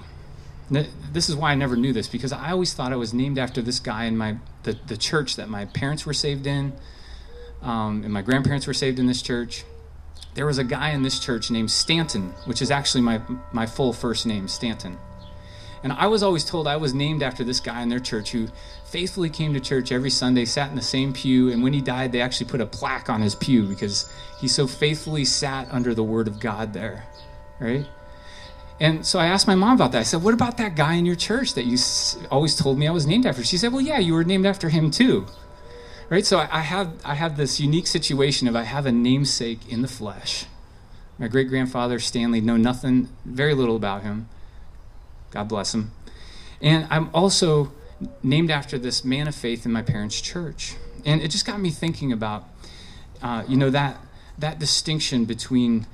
This 0.69 1.30
is 1.30 1.36
why 1.36 1.52
I 1.52 1.56
never 1.56 1.76
knew 1.76 1.93
this 1.93 2.08
because 2.08 2.32
I 2.32 2.52
always 2.52 2.73
thought 2.73 2.91
I 2.91 2.95
was 2.95 3.13
named 3.13 3.38
after 3.38 3.62
this 3.62 3.80
guy 3.80 4.06
in 4.06 4.17
my 4.17 4.38
the, 4.63 4.78
the 4.88 4.97
church 4.97 5.36
that 5.36 5.49
my 5.49 5.65
parents 5.65 6.06
were 6.06 6.13
saved 6.13 6.47
in, 6.47 6.73
um, 7.62 8.04
and 8.04 8.12
my 8.12 8.21
grandparents 8.21 8.65
were 8.65 8.73
saved 8.73 8.97
in 8.97 9.06
this 9.06 9.21
church. 9.21 9.65
There 10.34 10.47
was 10.47 10.58
a 10.58 10.63
guy 10.63 10.89
in 10.89 11.04
this 11.04 11.19
church 11.19 11.52
named 11.52 11.69
Stanton, 11.69 12.30
which 12.45 12.62
is 12.62 12.71
actually 12.71 13.02
my 13.02 13.21
my 13.52 13.67
full 13.67 13.93
first 13.93 14.26
name, 14.26 14.47
Stanton. 14.47 14.97
And 15.83 15.91
I 15.91 16.07
was 16.07 16.23
always 16.23 16.45
told 16.45 16.65
I 16.65 16.77
was 16.77 16.93
named 16.93 17.21
after 17.21 17.43
this 17.43 17.59
guy 17.59 17.81
in 17.81 17.89
their 17.89 17.99
church 17.99 18.31
who 18.31 18.47
faithfully 18.85 19.29
came 19.29 19.53
to 19.53 19.59
church 19.59 19.91
every 19.91 20.09
Sunday, 20.09 20.45
sat 20.45 20.69
in 20.69 20.75
the 20.75 20.81
same 20.81 21.11
pew, 21.11 21.51
and 21.51 21.61
when 21.61 21.73
he 21.73 21.81
died, 21.81 22.13
they 22.13 22.21
actually 22.21 22.49
put 22.49 22.61
a 22.61 22.65
plaque 22.65 23.09
on 23.09 23.21
his 23.21 23.35
pew 23.35 23.63
because 23.63 24.09
he 24.39 24.47
so 24.47 24.65
faithfully 24.65 25.25
sat 25.25 25.67
under 25.71 25.93
the 25.93 26.03
Word 26.03 26.27
of 26.27 26.39
God 26.39 26.71
there, 26.73 27.05
right? 27.59 27.85
And 28.79 29.05
so 29.05 29.19
I 29.19 29.27
asked 29.27 29.47
my 29.47 29.55
mom 29.55 29.75
about 29.75 29.91
that. 29.91 29.99
I 29.99 30.03
said, 30.03 30.23
What 30.23 30.33
about 30.33 30.57
that 30.57 30.75
guy 30.75 30.93
in 30.93 31.05
your 31.05 31.15
church 31.15 31.53
that 31.53 31.65
you 31.65 31.77
always 32.31 32.55
told 32.55 32.77
me 32.77 32.87
I 32.87 32.91
was 32.91 33.05
named 33.05 33.25
after? 33.25 33.43
She 33.43 33.57
said, 33.57 33.71
Well, 33.71 33.81
yeah, 33.81 33.99
you 33.99 34.13
were 34.13 34.23
named 34.23 34.45
after 34.45 34.69
him 34.69 34.89
too. 34.89 35.25
Right? 36.09 36.25
So 36.25 36.39
I 36.39 36.59
have, 36.59 36.93
I 37.05 37.15
have 37.15 37.37
this 37.37 37.59
unique 37.59 37.87
situation 37.87 38.47
of 38.47 38.55
I 38.55 38.63
have 38.63 38.85
a 38.85 38.91
namesake 38.91 39.71
in 39.71 39.81
the 39.81 39.87
flesh. 39.87 40.45
My 41.17 41.27
great 41.27 41.47
grandfather, 41.47 41.99
Stanley, 41.99 42.41
know 42.41 42.57
nothing, 42.57 43.09
very 43.25 43.53
little 43.53 43.75
about 43.75 44.03
him. 44.03 44.27
God 45.33 45.47
bless 45.47 45.73
him. 45.73 45.91
And 46.61 46.87
I'm 46.89 47.09
also 47.13 47.71
named 48.21 48.51
after 48.51 48.77
this 48.77 49.03
man 49.03 49.27
of 49.27 49.35
faith 49.35 49.65
in 49.65 49.71
my 49.71 49.81
parents' 49.81 50.21
church. 50.21 50.75
And 51.05 51.21
it 51.21 51.29
just 51.29 51.45
got 51.45 51.59
me 51.59 51.71
thinking 51.71 52.11
about, 52.11 52.47
uh, 53.21 53.43
you 53.47 53.57
know, 53.57 53.69
that, 53.71 53.97
that 54.37 54.59
distinction 54.59 55.25
between 55.25 55.87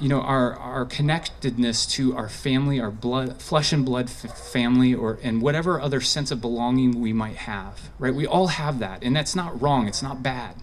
you 0.00 0.08
know 0.08 0.20
our 0.20 0.54
our 0.54 0.86
connectedness 0.86 1.84
to 1.84 2.16
our 2.16 2.28
family 2.28 2.80
our 2.80 2.90
blood 2.90 3.40
flesh 3.40 3.72
and 3.72 3.84
blood 3.84 4.06
f- 4.06 4.38
family 4.38 4.94
or 4.94 5.18
and 5.22 5.42
whatever 5.42 5.78
other 5.78 6.00
sense 6.00 6.30
of 6.30 6.40
belonging 6.40 7.00
we 7.00 7.12
might 7.12 7.36
have 7.36 7.90
right 7.98 8.14
we 8.14 8.26
all 8.26 8.46
have 8.46 8.78
that 8.78 9.02
and 9.02 9.14
that's 9.14 9.36
not 9.36 9.60
wrong 9.60 9.86
it's 9.86 10.02
not 10.02 10.22
bad 10.22 10.54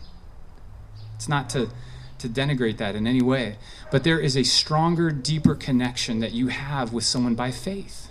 it's 1.16 1.30
not 1.30 1.50
to 1.50 1.70
to 2.18 2.28
denigrate 2.28 2.78
that 2.78 2.96
in 2.96 3.06
any 3.06 3.22
way 3.22 3.58
but 3.92 4.04
there 4.04 4.20
is 4.20 4.36
a 4.36 4.44
stronger 4.44 5.12
deeper 5.12 5.54
connection 5.54 6.20
that 6.20 6.32
you 6.32 6.48
have 6.48 6.92
with 6.92 7.04
someone 7.04 7.36
by 7.36 7.52
faith 7.52 8.07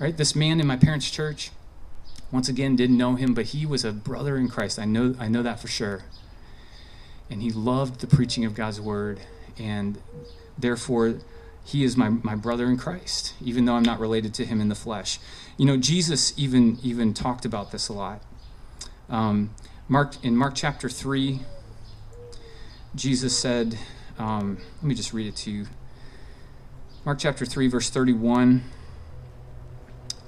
right 0.00 0.16
this 0.16 0.34
man 0.34 0.58
in 0.58 0.66
my 0.66 0.76
parents 0.76 1.08
church 1.08 1.52
once 2.32 2.48
again 2.48 2.74
didn't 2.74 2.96
know 2.96 3.14
him 3.14 3.34
but 3.34 3.46
he 3.46 3.64
was 3.64 3.84
a 3.84 3.92
brother 3.92 4.36
in 4.36 4.48
Christ 4.48 4.78
I 4.78 4.84
know 4.84 5.14
I 5.20 5.28
know 5.28 5.44
that 5.44 5.60
for 5.60 5.68
sure 5.68 6.02
and 7.30 7.40
he 7.40 7.50
loved 7.50 8.00
the 8.00 8.08
preaching 8.08 8.44
of 8.44 8.54
God's 8.54 8.80
word 8.80 9.20
and 9.58 9.98
therefore 10.58 11.14
he 11.64 11.84
is 11.84 11.96
my, 11.96 12.08
my 12.08 12.34
brother 12.34 12.66
in 12.66 12.76
Christ, 12.76 13.34
even 13.40 13.64
though 13.64 13.74
I'm 13.74 13.84
not 13.84 14.00
related 14.00 14.34
to 14.34 14.44
him 14.44 14.60
in 14.60 14.68
the 14.68 14.74
flesh. 14.74 15.20
You 15.56 15.66
know, 15.66 15.76
Jesus 15.76 16.32
even 16.36 16.78
even 16.82 17.14
talked 17.14 17.44
about 17.44 17.70
this 17.70 17.88
a 17.88 17.92
lot. 17.92 18.22
Um, 19.08 19.54
Mark 19.88 20.22
in 20.24 20.36
Mark 20.36 20.54
chapter 20.54 20.88
three, 20.88 21.40
Jesus 22.94 23.38
said, 23.38 23.78
um, 24.18 24.58
let 24.76 24.84
me 24.84 24.94
just 24.94 25.12
read 25.12 25.26
it 25.26 25.36
to 25.36 25.50
you. 25.50 25.66
Mark 27.04 27.18
chapter 27.18 27.46
three, 27.46 27.68
verse 27.68 27.90
thirty-one. 27.90 28.64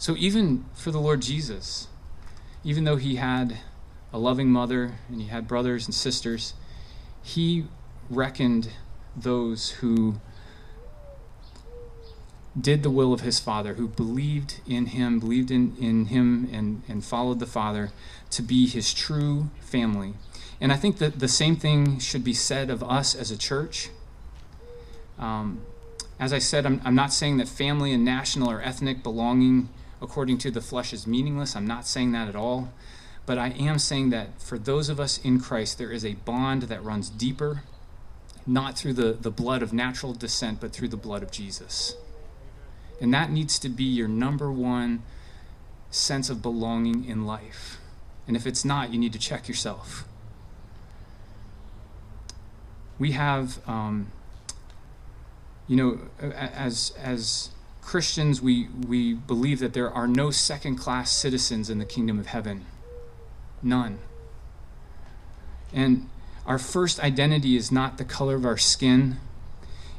So 0.00 0.16
even 0.16 0.64
for 0.72 0.90
the 0.90 0.98
Lord 0.98 1.20
Jesus, 1.20 1.86
even 2.64 2.84
though 2.84 2.96
he 2.96 3.16
had 3.16 3.58
a 4.14 4.18
loving 4.18 4.48
mother 4.48 4.94
and 5.10 5.20
he 5.20 5.28
had 5.28 5.46
brothers 5.46 5.84
and 5.84 5.94
sisters, 5.94 6.54
he 7.22 7.66
reckoned 8.08 8.70
those 9.14 9.72
who 9.72 10.18
did 12.58 12.82
the 12.82 12.88
will 12.88 13.12
of 13.12 13.20
his 13.20 13.40
father, 13.40 13.74
who 13.74 13.88
believed 13.88 14.62
in 14.66 14.86
him, 14.86 15.20
believed 15.20 15.50
in, 15.50 15.76
in 15.76 16.06
him, 16.06 16.48
and, 16.50 16.82
and 16.88 17.04
followed 17.04 17.38
the 17.38 17.44
father 17.44 17.90
to 18.30 18.40
be 18.40 18.66
his 18.66 18.94
true 18.94 19.50
family. 19.60 20.14
And 20.62 20.72
I 20.72 20.76
think 20.76 20.96
that 20.96 21.18
the 21.18 21.28
same 21.28 21.56
thing 21.56 21.98
should 21.98 22.24
be 22.24 22.32
said 22.32 22.70
of 22.70 22.82
us 22.82 23.14
as 23.14 23.30
a 23.30 23.36
church. 23.36 23.90
Um, 25.18 25.60
as 26.18 26.32
I 26.32 26.38
said, 26.38 26.64
I'm, 26.64 26.80
I'm 26.86 26.94
not 26.94 27.12
saying 27.12 27.36
that 27.36 27.48
family 27.48 27.92
and 27.92 28.02
national 28.02 28.50
or 28.50 28.62
ethnic 28.62 29.02
belonging 29.02 29.68
according 30.02 30.38
to 30.38 30.50
the 30.50 30.60
flesh 30.60 30.92
is 30.92 31.06
meaningless. 31.06 31.54
I'm 31.54 31.66
not 31.66 31.86
saying 31.86 32.12
that 32.12 32.28
at 32.28 32.36
all. 32.36 32.72
But 33.26 33.38
I 33.38 33.50
am 33.50 33.78
saying 33.78 34.10
that 34.10 34.40
for 34.40 34.58
those 34.58 34.88
of 34.88 34.98
us 34.98 35.18
in 35.22 35.40
Christ, 35.40 35.78
there 35.78 35.92
is 35.92 36.04
a 36.04 36.14
bond 36.14 36.62
that 36.62 36.82
runs 36.82 37.10
deeper 37.10 37.62
not 38.46 38.76
through 38.76 38.94
the, 38.94 39.12
the 39.12 39.30
blood 39.30 39.62
of 39.62 39.72
natural 39.72 40.12
descent, 40.14 40.60
but 40.60 40.72
through 40.72 40.88
the 40.88 40.96
blood 40.96 41.22
of 41.22 41.30
Jesus. 41.30 41.94
And 43.00 43.12
that 43.14 43.30
needs 43.30 43.58
to 43.60 43.68
be 43.68 43.84
your 43.84 44.08
number 44.08 44.50
one 44.50 45.02
sense 45.90 46.30
of 46.30 46.42
belonging 46.42 47.04
in 47.04 47.26
life. 47.26 47.78
And 48.26 48.36
if 48.36 48.46
it's 48.46 48.64
not, 48.64 48.92
you 48.92 48.98
need 48.98 49.12
to 49.12 49.18
check 49.18 49.48
yourself. 49.48 50.04
We 52.98 53.12
have, 53.12 53.60
um, 53.68 54.10
you 55.66 55.76
know, 55.76 55.98
as, 56.20 56.92
as 56.98 57.50
Christians, 57.82 58.40
we, 58.40 58.68
we 58.86 59.14
believe 59.14 59.58
that 59.60 59.72
there 59.72 59.90
are 59.90 60.06
no 60.06 60.30
second 60.30 60.76
class 60.76 61.10
citizens 61.10 61.70
in 61.70 61.78
the 61.78 61.84
kingdom 61.84 62.18
of 62.18 62.26
heaven. 62.26 62.66
None. 63.62 63.98
And 65.72 66.08
our 66.46 66.58
first 66.58 67.00
identity 67.00 67.56
is 67.56 67.70
not 67.72 67.98
the 67.98 68.04
color 68.04 68.36
of 68.36 68.44
our 68.44 68.58
skin, 68.58 69.18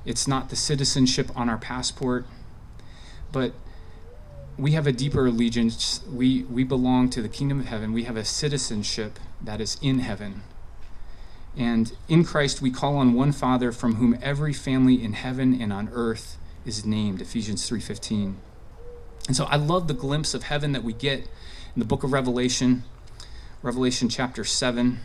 it's 0.05 0.27
not 0.27 0.49
the 0.49 0.55
citizenship 0.55 1.29
on 1.35 1.49
our 1.49 1.57
passport, 1.57 2.25
but 3.31 3.53
we 4.57 4.71
have 4.71 4.87
a 4.87 4.91
deeper 4.91 5.27
allegiance. 5.27 6.01
We, 6.11 6.43
we 6.43 6.63
belong 6.63 7.09
to 7.11 7.21
the 7.21 7.29
kingdom 7.29 7.59
of 7.59 7.67
heaven. 7.67 7.93
We 7.93 8.03
have 8.03 8.17
a 8.17 8.25
citizenship 8.25 9.19
that 9.41 9.61
is 9.61 9.77
in 9.81 9.99
heaven. 9.99 10.43
And 11.57 11.91
in 12.07 12.23
Christ, 12.23 12.61
we 12.61 12.71
call 12.71 12.97
on 12.97 13.13
one 13.13 13.31
Father 13.31 13.71
from 13.71 13.95
whom 13.95 14.17
every 14.21 14.53
family 14.53 15.03
in 15.03 15.13
heaven 15.13 15.59
and 15.59 15.71
on 15.73 15.89
earth 15.93 16.37
is 16.65 16.85
named, 16.85 17.21
Ephesians 17.21 17.69
3.15. 17.69 18.35
And 19.27 19.35
so 19.35 19.45
I 19.45 19.55
love 19.55 19.87
the 19.87 19.93
glimpse 19.93 20.33
of 20.33 20.43
heaven 20.43 20.71
that 20.71 20.83
we 20.83 20.93
get 20.93 21.19
in 21.75 21.79
the 21.79 21.85
book 21.85 22.03
of 22.03 22.11
Revelation, 22.11 22.83
Revelation 23.61 24.09
chapter 24.09 24.43
7, 24.43 24.99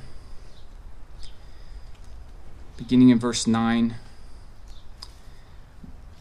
beginning 2.77 3.11
in 3.11 3.19
verse 3.19 3.47
9. 3.47 3.95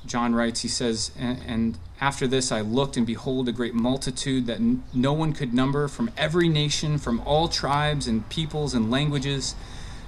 John 0.05 0.35
writes, 0.35 0.61
he 0.61 0.67
says, 0.67 1.11
and 1.17 1.77
after 1.99 2.27
this 2.27 2.51
I 2.51 2.61
looked, 2.61 2.95
and 2.95 3.07
behold, 3.07 3.49
a 3.49 3.51
great 3.51 3.73
multitude 3.73 4.45
that 4.45 4.59
no 4.93 5.13
one 5.13 5.33
could 5.33 5.53
number 5.53 5.87
from 5.87 6.11
every 6.15 6.47
nation, 6.47 6.97
from 6.99 7.21
all 7.21 7.47
tribes 7.47 8.07
and 8.07 8.27
peoples 8.29 8.73
and 8.73 8.91
languages, 8.91 9.55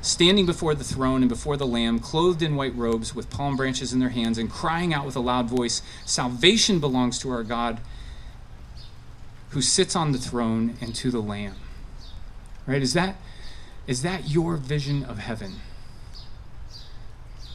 standing 0.08 0.46
before 0.46 0.74
the 0.74 0.84
throne 0.84 1.22
and 1.22 1.30
before 1.30 1.58
the 1.58 1.67
Lamb, 1.67 2.00
clothed 2.00 2.41
in 2.41 2.56
white 2.56 2.76
robes, 2.76 3.13
with 3.13 3.30
palm 3.30 3.56
branches 3.56 3.93
in 3.93 4.00
their 4.00 4.10
hands, 4.10 4.38
and 4.38 4.50
crying 4.50 4.93
out 4.93 5.06
with 5.06 5.15
a 5.15 5.20
loud 5.20 5.48
voice 5.48 5.82
Salvation 6.06 6.80
belongs 6.80 7.20
to 7.20 7.30
our 7.30 7.43
God 7.43 7.80
who 9.50 9.62
sits 9.62 9.96
on 9.96 10.12
the 10.12 10.17
throne 10.17 10.76
and 10.82 10.93
to 10.96 11.12
the 11.12 11.22
Lamb. 11.22 11.56
Right? 12.65 12.82
Is 12.82 12.93
that, 12.93 13.15
is 13.86 14.02
that 14.02 14.30
your 14.30 14.58
vision 14.58 15.04
of 15.04 15.20
heaven? 15.20 15.56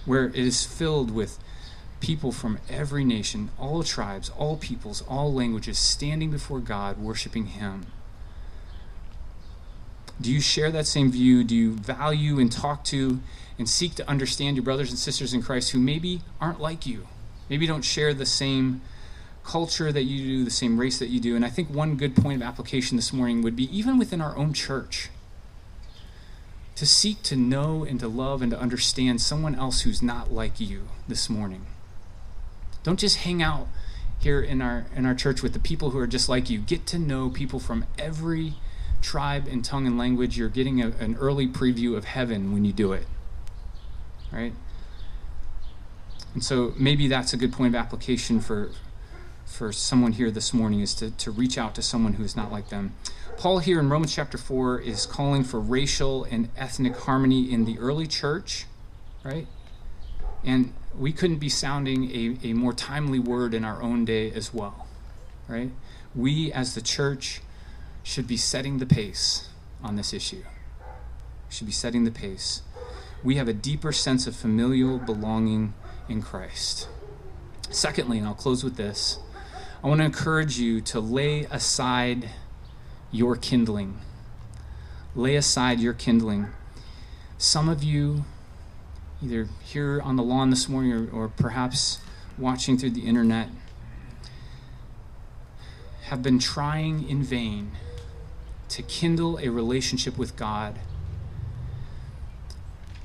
Where 0.04 0.26
it 0.26 0.36
is 0.36 0.64
filled 0.64 1.10
with 1.10 1.38
people 2.00 2.32
from 2.32 2.58
every 2.68 3.04
nation, 3.04 3.50
all 3.58 3.82
tribes, 3.82 4.30
all 4.30 4.56
peoples, 4.56 5.02
all 5.08 5.32
languages 5.32 5.78
standing 5.78 6.30
before 6.30 6.60
God, 6.60 6.98
worshiping 6.98 7.46
Him. 7.46 7.86
Do 10.20 10.33
you 10.33 10.40
share 10.40 10.70
that 10.70 10.87
same 10.87 11.11
view? 11.11 11.42
Do 11.44 11.55
you 11.55 11.72
value 11.72 12.38
and 12.38 12.51
talk 12.51 12.85
to 12.85 13.20
and 13.59 13.68
seek 13.68 13.94
to 13.96 14.09
understand 14.09 14.57
your 14.57 14.64
brothers 14.64 14.90
and 14.90 14.98
sisters 14.98 15.35
in 15.35 15.42
Christ 15.42 15.70
who 15.70 15.79
maybe 15.79 16.20
aren't 16.40 16.61
like 16.61 16.87
you? 16.87 17.07
Maybe 17.48 17.66
don't 17.66 17.83
share 17.83 18.14
the 18.14 18.27
same 18.27 18.83
culture 19.44 19.90
that 19.92 20.05
you 20.05 20.25
do, 20.25 20.44
the 20.44 20.51
same 20.51 20.79
race 20.79 20.98
that 20.98 21.09
you 21.09 21.20
do. 21.20 21.35
And 21.35 21.44
I 21.44 21.48
think 21.48 21.68
one 21.68 21.96
good 21.96 22.14
point 22.14 22.40
of 22.40 22.46
application 22.46 22.96
this 22.96 23.12
morning 23.12 23.42
would 23.42 23.57
be 23.57 23.77
even 23.77 23.98
within 23.98 24.20
our 24.20 24.37
own 24.37 24.53
church 24.53 25.11
to 26.77 26.87
seek 26.87 27.22
to 27.22 27.37
know 27.37 27.85
and 27.85 28.01
to 28.01 28.09
love 28.09 28.42
and 28.42 28.51
to 28.51 28.59
understand 28.59 29.20
someone 29.20 29.55
else 29.55 29.83
who's 29.83 30.03
not 30.03 30.33
like 30.33 30.61
you 30.61 30.88
this 31.09 31.29
morning. 31.29 31.66
Don't 32.83 32.98
just 32.98 33.18
hang 33.18 33.42
out 33.42 33.68
here 34.18 34.40
in 34.40 34.62
our 34.62 34.87
in 34.94 35.05
our 35.05 35.14
church 35.14 35.42
with 35.42 35.53
the 35.53 35.59
people 35.59 35.90
who 35.90 35.98
are 35.98 36.07
just 36.07 36.29
like 36.29 36.48
you. 36.48 36.59
Get 36.59 36.87
to 36.87 36.98
know 36.98 37.29
people 37.29 37.61
from 37.61 37.85
every 37.98 38.55
tribe 39.02 39.46
and 39.48 39.64
tongue 39.64 39.86
and 39.86 39.98
language. 39.98 40.38
You're 40.38 40.48
getting 40.48 40.80
a, 40.80 40.88
an 40.98 41.16
early 41.16 41.46
preview 41.46 41.96
of 41.96 42.04
heaven 42.04 42.52
when 42.52 42.64
you 42.64 42.72
do 42.72 42.92
it. 42.92 43.06
Right? 44.32 44.54
And 46.34 46.42
so 46.42 46.72
maybe 46.78 47.08
that's 47.08 47.32
a 47.32 47.36
good 47.36 47.52
point 47.52 47.74
of 47.74 47.80
application 47.80 48.40
for 48.40 48.70
for 49.44 49.70
someone 49.70 50.12
here 50.12 50.30
this 50.30 50.54
morning 50.54 50.80
is 50.80 50.94
to, 50.94 51.10
to 51.10 51.30
reach 51.30 51.58
out 51.58 51.74
to 51.74 51.82
someone 51.82 52.14
who 52.14 52.24
is 52.24 52.34
not 52.34 52.50
like 52.50 52.70
them. 52.70 52.94
Paul 53.36 53.58
here 53.58 53.78
in 53.78 53.90
Romans 53.90 54.14
chapter 54.14 54.38
4 54.38 54.80
is 54.80 55.04
calling 55.04 55.44
for 55.44 55.60
racial 55.60 56.24
and 56.24 56.48
ethnic 56.56 56.96
harmony 56.96 57.52
in 57.52 57.66
the 57.66 57.78
early 57.78 58.06
church, 58.06 58.66
right? 59.22 59.46
And 60.42 60.72
we 60.96 61.12
couldn't 61.12 61.36
be 61.36 61.48
sounding 61.48 62.10
a, 62.10 62.48
a 62.48 62.52
more 62.54 62.72
timely 62.72 63.18
word 63.18 63.52
in 63.52 63.64
our 63.64 63.82
own 63.82 64.04
day 64.04 64.30
as 64.32 64.54
well, 64.54 64.86
right? 65.48 65.70
We 66.14 66.50
as 66.52 66.74
the 66.74 66.80
church 66.80 67.42
should 68.02 68.26
be 68.26 68.36
setting 68.36 68.78
the 68.78 68.86
pace 68.86 69.48
on 69.82 69.96
this 69.96 70.12
issue. 70.12 70.42
Should 71.48 71.66
be 71.66 71.72
setting 71.72 72.04
the 72.04 72.10
pace. 72.10 72.62
We 73.22 73.36
have 73.36 73.48
a 73.48 73.52
deeper 73.52 73.92
sense 73.92 74.26
of 74.26 74.34
familial 74.34 74.98
belonging 74.98 75.74
in 76.08 76.22
Christ. 76.22 76.88
Secondly, 77.70 78.18
and 78.18 78.26
I'll 78.26 78.34
close 78.34 78.64
with 78.64 78.76
this, 78.76 79.18
I 79.82 79.88
want 79.88 80.00
to 80.00 80.04
encourage 80.04 80.58
you 80.58 80.80
to 80.82 81.00
lay 81.00 81.44
aside 81.44 82.30
your 83.10 83.36
kindling. 83.36 84.00
Lay 85.14 85.36
aside 85.36 85.80
your 85.80 85.92
kindling. 85.92 86.48
Some 87.38 87.68
of 87.68 87.82
you 87.82 88.24
either 89.22 89.48
here 89.62 90.00
on 90.02 90.16
the 90.16 90.22
lawn 90.22 90.50
this 90.50 90.68
morning 90.68 90.92
or, 90.92 91.08
or 91.10 91.28
perhaps 91.28 92.00
watching 92.36 92.76
through 92.76 92.90
the 92.90 93.06
internet, 93.06 93.48
have 96.04 96.22
been 96.22 96.38
trying 96.38 97.08
in 97.08 97.22
vain 97.22 97.72
to 98.72 98.82
kindle 98.82 99.38
a 99.42 99.50
relationship 99.50 100.16
with 100.16 100.35
God, 100.35 100.78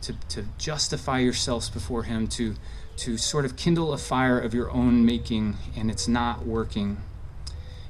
to, 0.01 0.13
to 0.29 0.45
justify 0.57 1.19
yourselves 1.19 1.69
before 1.69 2.03
Him, 2.03 2.27
to, 2.29 2.55
to 2.95 3.17
sort 3.17 3.43
of 3.43 3.57
kindle 3.57 3.91
a 3.91 3.97
fire 3.97 4.39
of 4.39 4.53
your 4.53 4.71
own 4.71 5.05
making, 5.05 5.57
and 5.75 5.91
it's 5.91 6.07
not 6.07 6.45
working. 6.45 6.97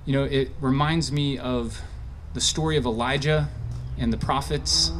You 0.05 0.13
know, 0.13 0.23
it 0.23 0.49
reminds 0.59 1.11
me 1.11 1.37
of 1.37 1.83
the 2.33 2.41
story 2.41 2.77
of 2.77 2.85
Elijah 2.85 3.49
and 3.97 4.11
the 4.11 4.17
prophets 4.17 4.91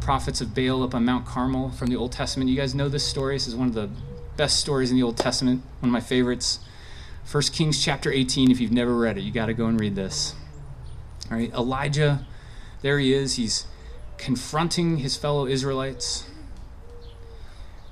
prophets 0.00 0.40
of 0.40 0.54
Baal 0.54 0.82
up 0.82 0.94
on 0.94 1.04
Mount 1.04 1.26
Carmel 1.26 1.70
from 1.70 1.88
the 1.88 1.96
Old 1.96 2.12
Testament. 2.12 2.48
You 2.48 2.56
guys 2.56 2.74
know 2.74 2.88
this 2.88 3.04
story. 3.04 3.34
This 3.34 3.46
is 3.46 3.54
one 3.54 3.68
of 3.68 3.74
the 3.74 3.90
best 4.38 4.58
stories 4.58 4.90
in 4.90 4.96
the 4.96 5.02
Old 5.02 5.18
Testament, 5.18 5.62
one 5.80 5.90
of 5.90 5.92
my 5.92 6.00
favorites. 6.00 6.60
1 7.30 7.42
Kings 7.52 7.82
chapter 7.84 8.10
18, 8.10 8.50
if 8.50 8.58
you've 8.58 8.72
never 8.72 8.94
read 8.94 9.18
it, 9.18 9.20
you 9.20 9.30
got 9.30 9.46
to 9.46 9.54
go 9.54 9.66
and 9.66 9.78
read 9.78 9.94
this. 9.94 10.34
All 11.30 11.36
right, 11.36 11.52
Elijah, 11.52 12.26
there 12.80 12.98
he 12.98 13.12
is. 13.12 13.36
He's 13.36 13.66
confronting 14.16 14.98
his 14.98 15.16
fellow 15.16 15.46
Israelites 15.46 16.28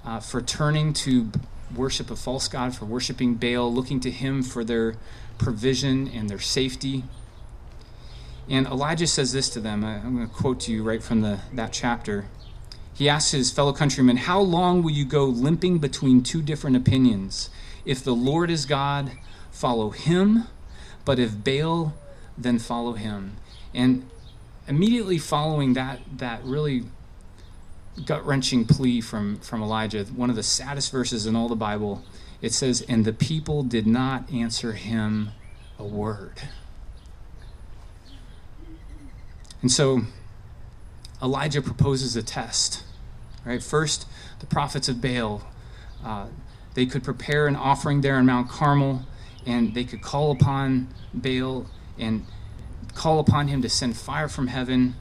uh, 0.05 0.21
for 0.21 0.41
turning 0.41 0.93
to 0.93 1.31
worship 1.75 2.11
a 2.11 2.17
false 2.17 2.49
god, 2.49 2.75
for 2.75 2.87
worshiping 2.87 3.35
Baal, 3.35 3.73
looking 3.73 4.01
to 4.01 4.11
him 4.11 4.43
for 4.43 4.65
their 4.65 4.95
provision 5.39 6.09
and 6.09 6.31
their 6.31 6.39
safety. 6.39 7.05
And 8.49 8.67
Elijah 8.67 9.07
says 9.07 9.33
this 9.33 9.49
to 9.51 9.61
them. 9.61 9.85
I'm 9.85 10.17
going 10.17 10.29
to 10.29 10.35
quote 10.35 10.61
to 10.61 10.73
you 10.73 10.83
right 10.83 11.03
from 11.03 11.21
the, 11.21 11.41
that 11.53 11.73
chapter. 11.73 12.27
He 12.95 13.09
asks 13.09 13.33
his 13.33 13.51
fellow 13.51 13.73
countrymen, 13.73 14.17
How 14.17 14.41
long 14.41 14.83
will 14.83 14.93
you 14.93 15.05
go 15.05 15.25
limping 15.25 15.79
between 15.79 16.23
two 16.23 16.41
different 16.41 16.77
opinions? 16.77 17.51
If 17.85 18.03
the 18.03 18.15
Lord 18.15 18.51
is 18.51 18.65
God, 18.65 19.13
follow 19.51 19.91
him, 19.91 20.45
but 21.05 21.19
if 21.19 21.45
Baal, 21.45 21.95
then 22.37 22.59
follow 22.59 22.93
him. 22.95 23.37
And 23.75 24.09
immediately 24.69 25.19
following 25.19 25.75
that, 25.75 26.01
that 26.19 26.43
really 26.45 26.85
gut 28.05 28.25
wrenching 28.27 28.65
plea 28.65 29.01
from, 29.01 29.39
from 29.39 29.63
Elijah, 29.63 30.05
one 30.05 30.31
of 30.31 30.37
the 30.37 30.43
saddest 30.43 30.93
verses 30.93 31.27
in 31.27 31.35
all 31.35 31.49
the 31.49 31.57
Bible, 31.57 32.05
it 32.43 32.53
says, 32.53 32.83
And 32.83 33.05
the 33.05 33.13
people 33.13 33.63
did 33.63 33.87
not 33.87 34.31
answer 34.33 34.73
him 34.73 35.31
a 35.79 35.85
word. 35.85 36.43
And 39.63 39.73
so 39.73 40.03
Elijah 41.23 41.63
proposes 41.63 42.17
a 42.17 42.23
test. 42.23 42.85
Right? 43.45 43.63
First, 43.63 44.07
the 44.41 44.47
prophets 44.47 44.89
of 44.89 45.01
Baal, 45.01 45.43
uh, 46.05 46.27
they 46.75 46.85
could 46.87 47.03
prepare 47.03 47.47
an 47.47 47.57
offering 47.57 48.01
there 48.01 48.19
in 48.19 48.27
Mount 48.27 48.49
Carmel, 48.49 49.03
and 49.47 49.73
they 49.75 49.85
could 49.85 50.03
call 50.03 50.33
upon 50.33 50.89
Baal 51.15 51.67
and 51.99 52.27
call 52.95 53.19
upon 53.19 53.49
him 53.49 53.63
to 53.63 53.69
send 53.69 53.97
fire 53.97 54.29
from 54.29 54.49
heaven 54.49 54.95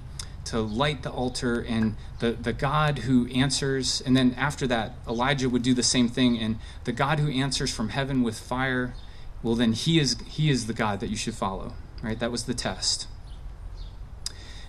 to 0.45 0.59
light 0.59 1.01
the 1.01 1.09
altar 1.11 1.59
and 1.59 1.95
the, 2.19 2.31
the 2.31 2.53
God 2.53 2.99
who 2.99 3.27
answers, 3.29 4.01
and 4.05 4.15
then 4.15 4.33
after 4.37 4.67
that, 4.67 4.93
Elijah 5.07 5.49
would 5.49 5.63
do 5.63 5.73
the 5.73 5.83
same 5.83 6.07
thing, 6.07 6.37
and 6.37 6.59
the 6.83 6.91
God 6.91 7.19
who 7.19 7.31
answers 7.31 7.73
from 7.73 7.89
heaven 7.89 8.21
with 8.21 8.39
fire, 8.39 8.93
well 9.41 9.55
then 9.55 9.73
he 9.73 9.99
is 9.99 10.17
he 10.27 10.49
is 10.49 10.67
the 10.67 10.73
God 10.73 10.99
that 10.99 11.09
you 11.09 11.17
should 11.17 11.33
follow. 11.33 11.73
Right? 12.03 12.19
That 12.19 12.31
was 12.31 12.43
the 12.43 12.53
test. 12.53 13.07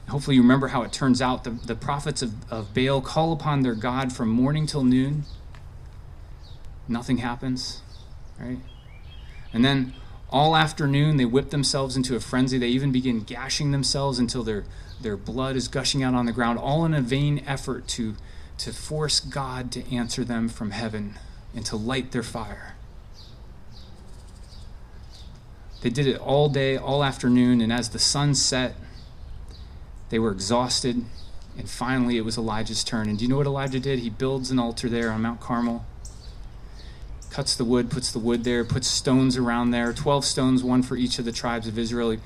Hopefully, 0.08 0.36
you 0.36 0.42
remember 0.42 0.68
how 0.68 0.82
it 0.82 0.92
turns 0.92 1.20
out. 1.20 1.44
The, 1.44 1.50
the 1.50 1.74
prophets 1.74 2.22
of, 2.22 2.50
of 2.50 2.72
Baal 2.72 3.00
call 3.00 3.32
upon 3.32 3.62
their 3.62 3.74
God 3.74 4.12
from 4.12 4.28
morning 4.28 4.66
till 4.66 4.84
noon. 4.84 5.24
Nothing 6.88 7.18
happens, 7.18 7.82
right? 8.38 8.58
And 9.52 9.64
then 9.64 9.94
all 10.30 10.56
afternoon, 10.56 11.16
they 11.16 11.24
whip 11.24 11.50
themselves 11.50 11.96
into 11.96 12.16
a 12.16 12.20
frenzy. 12.20 12.58
They 12.58 12.68
even 12.68 12.92
begin 12.92 13.20
gashing 13.20 13.70
themselves 13.70 14.18
until 14.18 14.42
their, 14.42 14.64
their 15.00 15.16
blood 15.16 15.56
is 15.56 15.68
gushing 15.68 16.02
out 16.02 16.14
on 16.14 16.26
the 16.26 16.32
ground, 16.32 16.58
all 16.58 16.84
in 16.84 16.94
a 16.94 17.00
vain 17.00 17.42
effort 17.46 17.86
to, 17.88 18.16
to 18.58 18.72
force 18.72 19.20
God 19.20 19.70
to 19.72 19.94
answer 19.94 20.24
them 20.24 20.48
from 20.48 20.72
heaven 20.72 21.14
and 21.54 21.64
to 21.66 21.76
light 21.76 22.12
their 22.12 22.22
fire. 22.22 22.74
They 25.82 25.90
did 25.90 26.06
it 26.06 26.18
all 26.18 26.48
day, 26.48 26.76
all 26.76 27.04
afternoon, 27.04 27.60
and 27.60 27.72
as 27.72 27.90
the 27.90 27.98
sun 27.98 28.34
set, 28.34 28.74
they 30.08 30.18
were 30.18 30.32
exhausted. 30.32 31.04
And 31.56 31.70
finally, 31.70 32.16
it 32.16 32.24
was 32.24 32.36
Elijah's 32.36 32.82
turn. 32.82 33.08
And 33.08 33.18
do 33.18 33.24
you 33.24 33.28
know 33.28 33.36
what 33.36 33.46
Elijah 33.46 33.80
did? 33.80 34.00
He 34.00 34.10
builds 34.10 34.50
an 34.50 34.58
altar 34.58 34.88
there 34.88 35.10
on 35.10 35.22
Mount 35.22 35.40
Carmel, 35.40 35.84
cuts 37.36 37.54
the 37.54 37.66
wood, 37.66 37.90
puts 37.90 38.12
the 38.12 38.18
wood 38.18 38.44
there, 38.44 38.64
puts 38.64 38.88
stones 38.88 39.36
around 39.36 39.70
there 39.70 39.92
12 39.92 40.24
stones, 40.24 40.64
one 40.64 40.82
for 40.82 40.96
each 40.96 41.18
of 41.18 41.26
the 41.26 41.32
tribes 41.32 41.68
of 41.68 41.78
Israel. 41.78 42.12
He, 42.12 42.18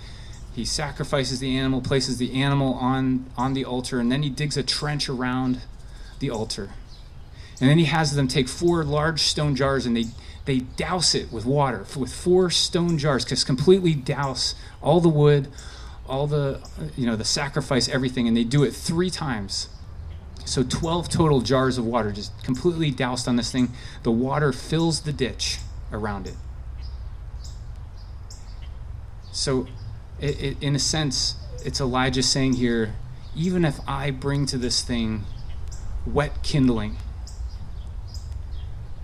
he 0.54 0.64
sacrifices 0.64 1.40
the 1.40 1.56
animal, 1.58 1.80
places 1.80 2.18
the 2.18 2.40
animal 2.40 2.74
on, 2.74 3.26
on 3.36 3.52
the 3.52 3.64
altar, 3.64 3.98
and 3.98 4.12
then 4.12 4.22
he 4.22 4.30
digs 4.30 4.56
a 4.56 4.62
trench 4.62 5.08
around 5.08 5.62
the 6.20 6.30
altar. 6.30 6.70
And 7.61 7.68
then 7.68 7.78
he 7.78 7.86
has 7.86 8.14
them 8.14 8.28
take 8.28 8.46
four 8.46 8.84
large 8.84 9.22
stone 9.22 9.56
jars 9.56 9.84
and 9.84 9.96
they, 9.96 10.04
they 10.44 10.61
douse 10.61 11.16
it 11.16 11.32
with 11.32 11.44
water, 11.44 11.84
with 11.96 12.14
four 12.14 12.48
stone 12.48 12.96
jars, 12.96 13.24
just 13.24 13.46
completely 13.46 13.94
douse 13.94 14.54
all 14.80 15.00
the 15.00 15.08
wood, 15.08 15.48
all 16.08 16.28
the, 16.28 16.61
you 16.96 17.04
know, 17.04 17.16
the 17.16 17.24
sacrifice, 17.24 17.88
everything, 17.88 18.28
and 18.28 18.36
they 18.36 18.44
do 18.44 18.62
it 18.62 18.72
three 18.72 19.11
times. 19.11 19.70
So 20.51 20.64
12 20.64 21.09
total 21.09 21.42
jars 21.42 21.78
of 21.78 21.86
water 21.86 22.11
just 22.11 22.42
completely 22.42 22.90
doused 22.90 23.28
on 23.28 23.36
this 23.36 23.53
thing. 23.53 23.68
The 24.03 24.11
water 24.11 24.53
fills 24.53 25.03
the 25.03 25.12
ditch 25.12 25.59
around 25.92 26.26
it. 26.26 26.34
So, 29.30 29.68
it, 30.18 30.42
it, 30.42 30.57
in 30.61 30.74
a 30.74 30.80
sense, 30.80 31.36
it's 31.64 31.80
Elijah 31.80 32.24
saying 32.24 32.55
here, 32.55 32.94
even 33.36 33.64
if 33.64 33.78
I 33.86 34.11
bring 34.11 34.44
to 34.46 34.59
this 34.59 34.82
thing 34.82 35.22
wet 36.05 36.42
kindling, 36.42 36.96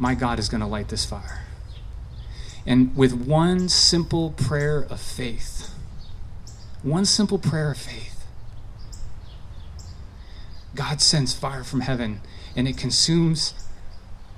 my 0.00 0.16
God 0.16 0.40
is 0.40 0.48
going 0.48 0.62
to 0.62 0.66
light 0.66 0.88
this 0.88 1.04
fire. 1.04 1.44
And 2.66 2.96
with 2.96 3.12
one 3.12 3.68
simple 3.68 4.30
prayer 4.30 4.80
of 4.80 5.00
faith, 5.00 5.72
one 6.82 7.04
simple 7.04 7.38
prayer 7.38 7.70
of 7.70 7.78
faith, 7.78 8.15
God 10.76 11.00
sends 11.00 11.34
fire 11.34 11.64
from 11.64 11.80
heaven 11.80 12.20
and 12.54 12.68
it 12.68 12.76
consumes 12.76 13.54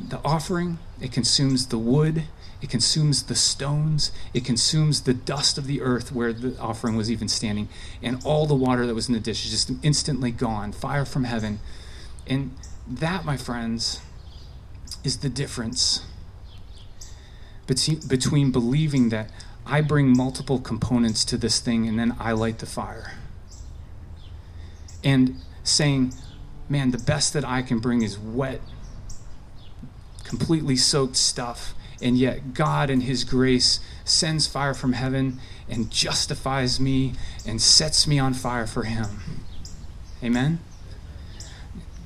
the 0.00 0.20
offering, 0.24 0.78
it 1.00 1.12
consumes 1.12 1.66
the 1.66 1.78
wood, 1.78 2.24
it 2.60 2.70
consumes 2.70 3.24
the 3.24 3.34
stones, 3.34 4.10
it 4.34 4.44
consumes 4.44 5.02
the 5.02 5.14
dust 5.14 5.58
of 5.58 5.66
the 5.66 5.80
earth 5.80 6.12
where 6.12 6.32
the 6.32 6.58
offering 6.58 6.96
was 6.96 7.10
even 7.10 7.28
standing, 7.28 7.68
and 8.02 8.24
all 8.24 8.46
the 8.46 8.54
water 8.54 8.86
that 8.86 8.94
was 8.94 9.08
in 9.08 9.14
the 9.14 9.20
dish 9.20 9.44
is 9.44 9.50
just 9.50 9.72
instantly 9.82 10.30
gone. 10.30 10.72
Fire 10.72 11.04
from 11.04 11.24
heaven. 11.24 11.60
And 12.26 12.54
that, 12.86 13.24
my 13.24 13.36
friends, 13.36 14.00
is 15.04 15.18
the 15.18 15.28
difference 15.28 16.04
between 17.66 18.50
believing 18.50 19.10
that 19.10 19.30
I 19.66 19.82
bring 19.82 20.16
multiple 20.16 20.58
components 20.58 21.24
to 21.26 21.36
this 21.36 21.60
thing 21.60 21.86
and 21.86 21.98
then 21.98 22.16
I 22.18 22.32
light 22.32 22.58
the 22.58 22.66
fire. 22.66 23.12
And 25.04 25.36
saying, 25.62 26.14
man, 26.68 26.90
the 26.90 26.98
best 26.98 27.32
that 27.32 27.44
I 27.44 27.62
can 27.62 27.78
bring 27.78 28.02
is 28.02 28.18
wet, 28.18 28.60
completely 30.24 30.76
soaked 30.76 31.16
stuff. 31.16 31.74
And 32.00 32.16
yet, 32.16 32.54
God, 32.54 32.90
in 32.90 33.02
His 33.02 33.24
grace, 33.24 33.80
sends 34.04 34.46
fire 34.46 34.74
from 34.74 34.92
heaven 34.92 35.40
and 35.68 35.90
justifies 35.90 36.78
me 36.78 37.14
and 37.46 37.60
sets 37.60 38.06
me 38.06 38.18
on 38.18 38.34
fire 38.34 38.66
for 38.66 38.84
Him. 38.84 39.44
Amen? 40.22 40.60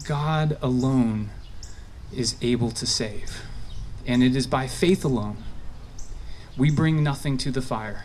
God 0.05 0.59
alone 0.63 1.31
is 2.15 2.37
able 2.43 2.71
to 2.73 2.87
save. 2.87 3.43
And 4.07 4.23
it 4.23 4.35
is 4.35 4.47
by 4.47 4.67
faith 4.67 5.05
alone. 5.05 5.39
We 6.57 6.71
bring 6.71 7.03
nothing 7.03 7.39
to 7.39 7.51
the 7.51 7.63
fire. 7.63 8.05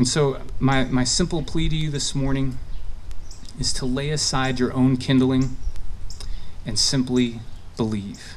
And 0.00 0.08
so, 0.08 0.40
my, 0.58 0.84
my 0.84 1.04
simple 1.04 1.42
plea 1.42 1.68
to 1.68 1.76
you 1.76 1.90
this 1.90 2.14
morning 2.14 2.58
is 3.58 3.70
to 3.74 3.84
lay 3.84 4.08
aside 4.08 4.58
your 4.58 4.72
own 4.72 4.96
kindling 4.96 5.58
and 6.64 6.78
simply 6.78 7.40
believe. 7.76 8.34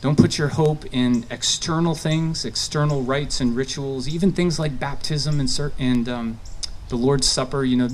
Don't 0.00 0.16
put 0.16 0.38
your 0.38 0.46
hope 0.46 0.84
in 0.94 1.26
external 1.28 1.96
things, 1.96 2.44
external 2.44 3.02
rites 3.02 3.40
and 3.40 3.56
rituals, 3.56 4.06
even 4.06 4.30
things 4.30 4.60
like 4.60 4.78
baptism 4.78 5.40
and, 5.40 5.72
and 5.76 6.08
um, 6.08 6.40
the 6.88 6.94
Lord's 6.94 7.26
Supper, 7.26 7.64
you 7.64 7.76
know, 7.76 7.88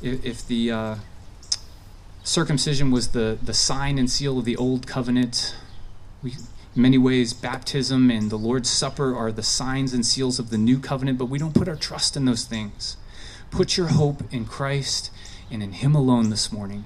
if, 0.00 0.24
if 0.24 0.46
the 0.46 0.70
uh, 0.70 0.94
circumcision 2.22 2.92
was 2.92 3.08
the, 3.08 3.36
the 3.42 3.52
sign 3.52 3.98
and 3.98 4.08
seal 4.08 4.38
of 4.38 4.44
the 4.44 4.54
old 4.54 4.86
covenant, 4.86 5.56
we, 6.22 6.34
in 6.76 6.82
many 6.82 6.98
ways, 6.98 7.32
baptism 7.32 8.10
and 8.10 8.30
the 8.30 8.36
Lord's 8.36 8.68
Supper 8.68 9.16
are 9.16 9.32
the 9.32 9.42
signs 9.42 9.94
and 9.94 10.04
seals 10.04 10.38
of 10.38 10.50
the 10.50 10.58
new 10.58 10.78
covenant, 10.78 11.16
but 11.16 11.24
we 11.24 11.38
don't 11.38 11.54
put 11.54 11.68
our 11.68 11.76
trust 11.76 12.16
in 12.16 12.26
those 12.26 12.44
things. 12.44 12.98
Put 13.50 13.78
your 13.78 13.88
hope 13.88 14.22
in 14.30 14.44
Christ 14.44 15.10
and 15.50 15.62
in 15.62 15.72
Him 15.72 15.94
alone 15.94 16.28
this 16.28 16.52
morning 16.52 16.84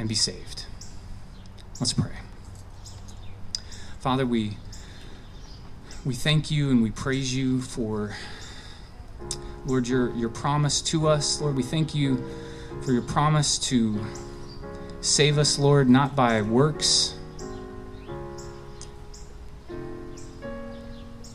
and 0.00 0.08
be 0.08 0.16
saved. 0.16 0.66
Let's 1.78 1.92
pray. 1.92 2.10
Father, 4.00 4.26
we, 4.26 4.56
we 6.04 6.14
thank 6.14 6.50
you 6.50 6.70
and 6.70 6.82
we 6.82 6.90
praise 6.90 7.32
you 7.34 7.60
for 7.60 8.16
Lord, 9.64 9.86
your, 9.86 10.12
your 10.16 10.28
promise 10.28 10.82
to 10.82 11.06
us. 11.06 11.40
Lord, 11.40 11.54
we 11.54 11.62
thank 11.62 11.94
you 11.94 12.24
for 12.84 12.90
your 12.90 13.02
promise 13.02 13.58
to 13.68 14.04
save 15.00 15.38
us, 15.38 15.56
Lord, 15.56 15.88
not 15.88 16.16
by 16.16 16.42
works, 16.42 17.14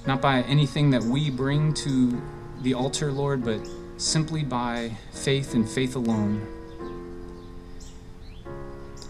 not 0.07 0.21
by 0.21 0.41
anything 0.43 0.89
that 0.91 1.03
we 1.03 1.29
bring 1.29 1.73
to 1.73 2.19
the 2.61 2.73
altar, 2.73 3.11
Lord, 3.11 3.43
but 3.43 3.59
simply 3.97 4.41
by 4.41 4.95
faith 5.11 5.53
and 5.53 5.67
faith 5.69 5.95
alone. 5.97 6.47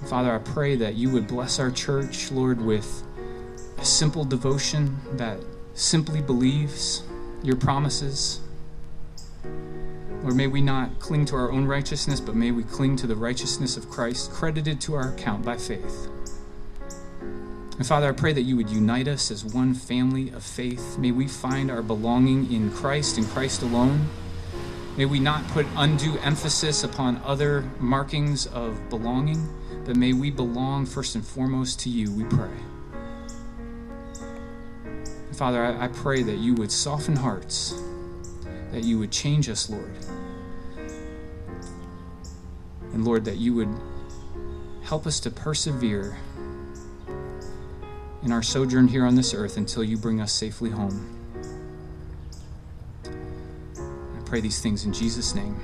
Father, 0.10 0.34
I 0.34 0.40
pray 0.40 0.76
that 0.76 0.96
you 0.96 1.12
would 1.12 1.28
bless 1.28 1.60
our 1.60 1.70
church, 1.70 2.32
Lord, 2.32 2.60
with 2.60 3.04
a 3.78 3.86
simple 3.86 4.26
devotion 4.26 4.98
that 5.14 5.40
simply 5.76 6.22
believes 6.22 7.04
your 7.44 7.58
promises. 7.58 8.42
Lord, 10.24 10.36
may 10.36 10.48
we 10.48 10.62
not 10.62 11.00
cling 11.00 11.26
to 11.26 11.36
our 11.36 11.52
own 11.52 11.66
righteousness, 11.66 12.20
but 12.20 12.36
may 12.36 12.50
we 12.50 12.64
cling 12.64 12.96
to 12.98 13.08
the 13.08 13.16
righteousness 13.16 13.78
of 13.78 13.88
Christ, 13.90 14.32
credited 14.32 14.82
to 14.82 14.96
our 14.96 15.14
account 15.14 15.46
by 15.46 15.58
faith. 15.58 16.10
And 17.78 17.86
Father, 17.86 18.10
I 18.10 18.12
pray 18.12 18.34
that 18.34 18.42
you 18.42 18.56
would 18.56 18.70
unite 18.70 19.08
us 19.08 19.30
as 19.30 19.46
one 19.46 19.74
family 19.74 20.30
of 20.32 20.44
faith. 20.44 20.98
May 20.98 21.12
we 21.12 21.28
find 21.28 21.70
our 21.70 21.82
belonging 21.82 22.52
in 22.52 22.72
Christ 22.72 23.18
and 23.18 23.28
Christ 23.28 23.62
alone. 23.62 24.10
May 24.98 25.06
we 25.06 25.20
not 25.20 25.48
put 25.50 25.68
undue 25.76 26.18
emphasis 26.20 26.84
upon 26.84 27.22
other 27.24 27.62
markings 27.80 28.48
of 28.48 28.90
belonging, 28.90 29.48
but 29.86 29.96
may 29.96 30.14
we 30.14 30.32
belong 30.32 30.88
first 30.88 31.14
and 31.14 31.26
foremost 31.26 31.80
to 31.82 31.90
you, 31.90 32.12
we 32.12 32.24
pray. 32.24 32.50
Father, 35.34 35.64
I, 35.64 35.86
I 35.86 35.88
pray 35.88 36.24
that 36.24 36.38
you 36.38 36.56
would 36.56 36.72
soften 36.72 37.16
hearts 37.16 37.80
that 38.72 38.84
you 38.84 39.00
would 39.00 39.12
change 39.12 39.50
us, 39.50 39.70
Lord. 39.70 39.92
And 42.94 43.06
Lord, 43.06 43.26
that 43.26 43.38
you 43.38 43.54
would 43.56 43.74
help 44.84 45.08
us 45.08 45.20
to 45.22 45.32
persevere 45.32 46.18
in 48.24 48.32
our 48.32 48.44
sojourn 48.44 48.88
here 48.88 49.06
on 49.06 49.16
this 49.16 49.34
earth 49.34 49.58
until 49.58 49.84
you 49.84 49.98
bring 49.98 50.22
us 50.22 50.32
safely 50.32 50.70
home. 50.70 51.14
I 53.06 54.22
pray 54.26 54.42
these 54.42 54.60
things 54.60 54.86
in 54.86 54.94
Jesus' 54.94 55.34
name. 55.36 55.60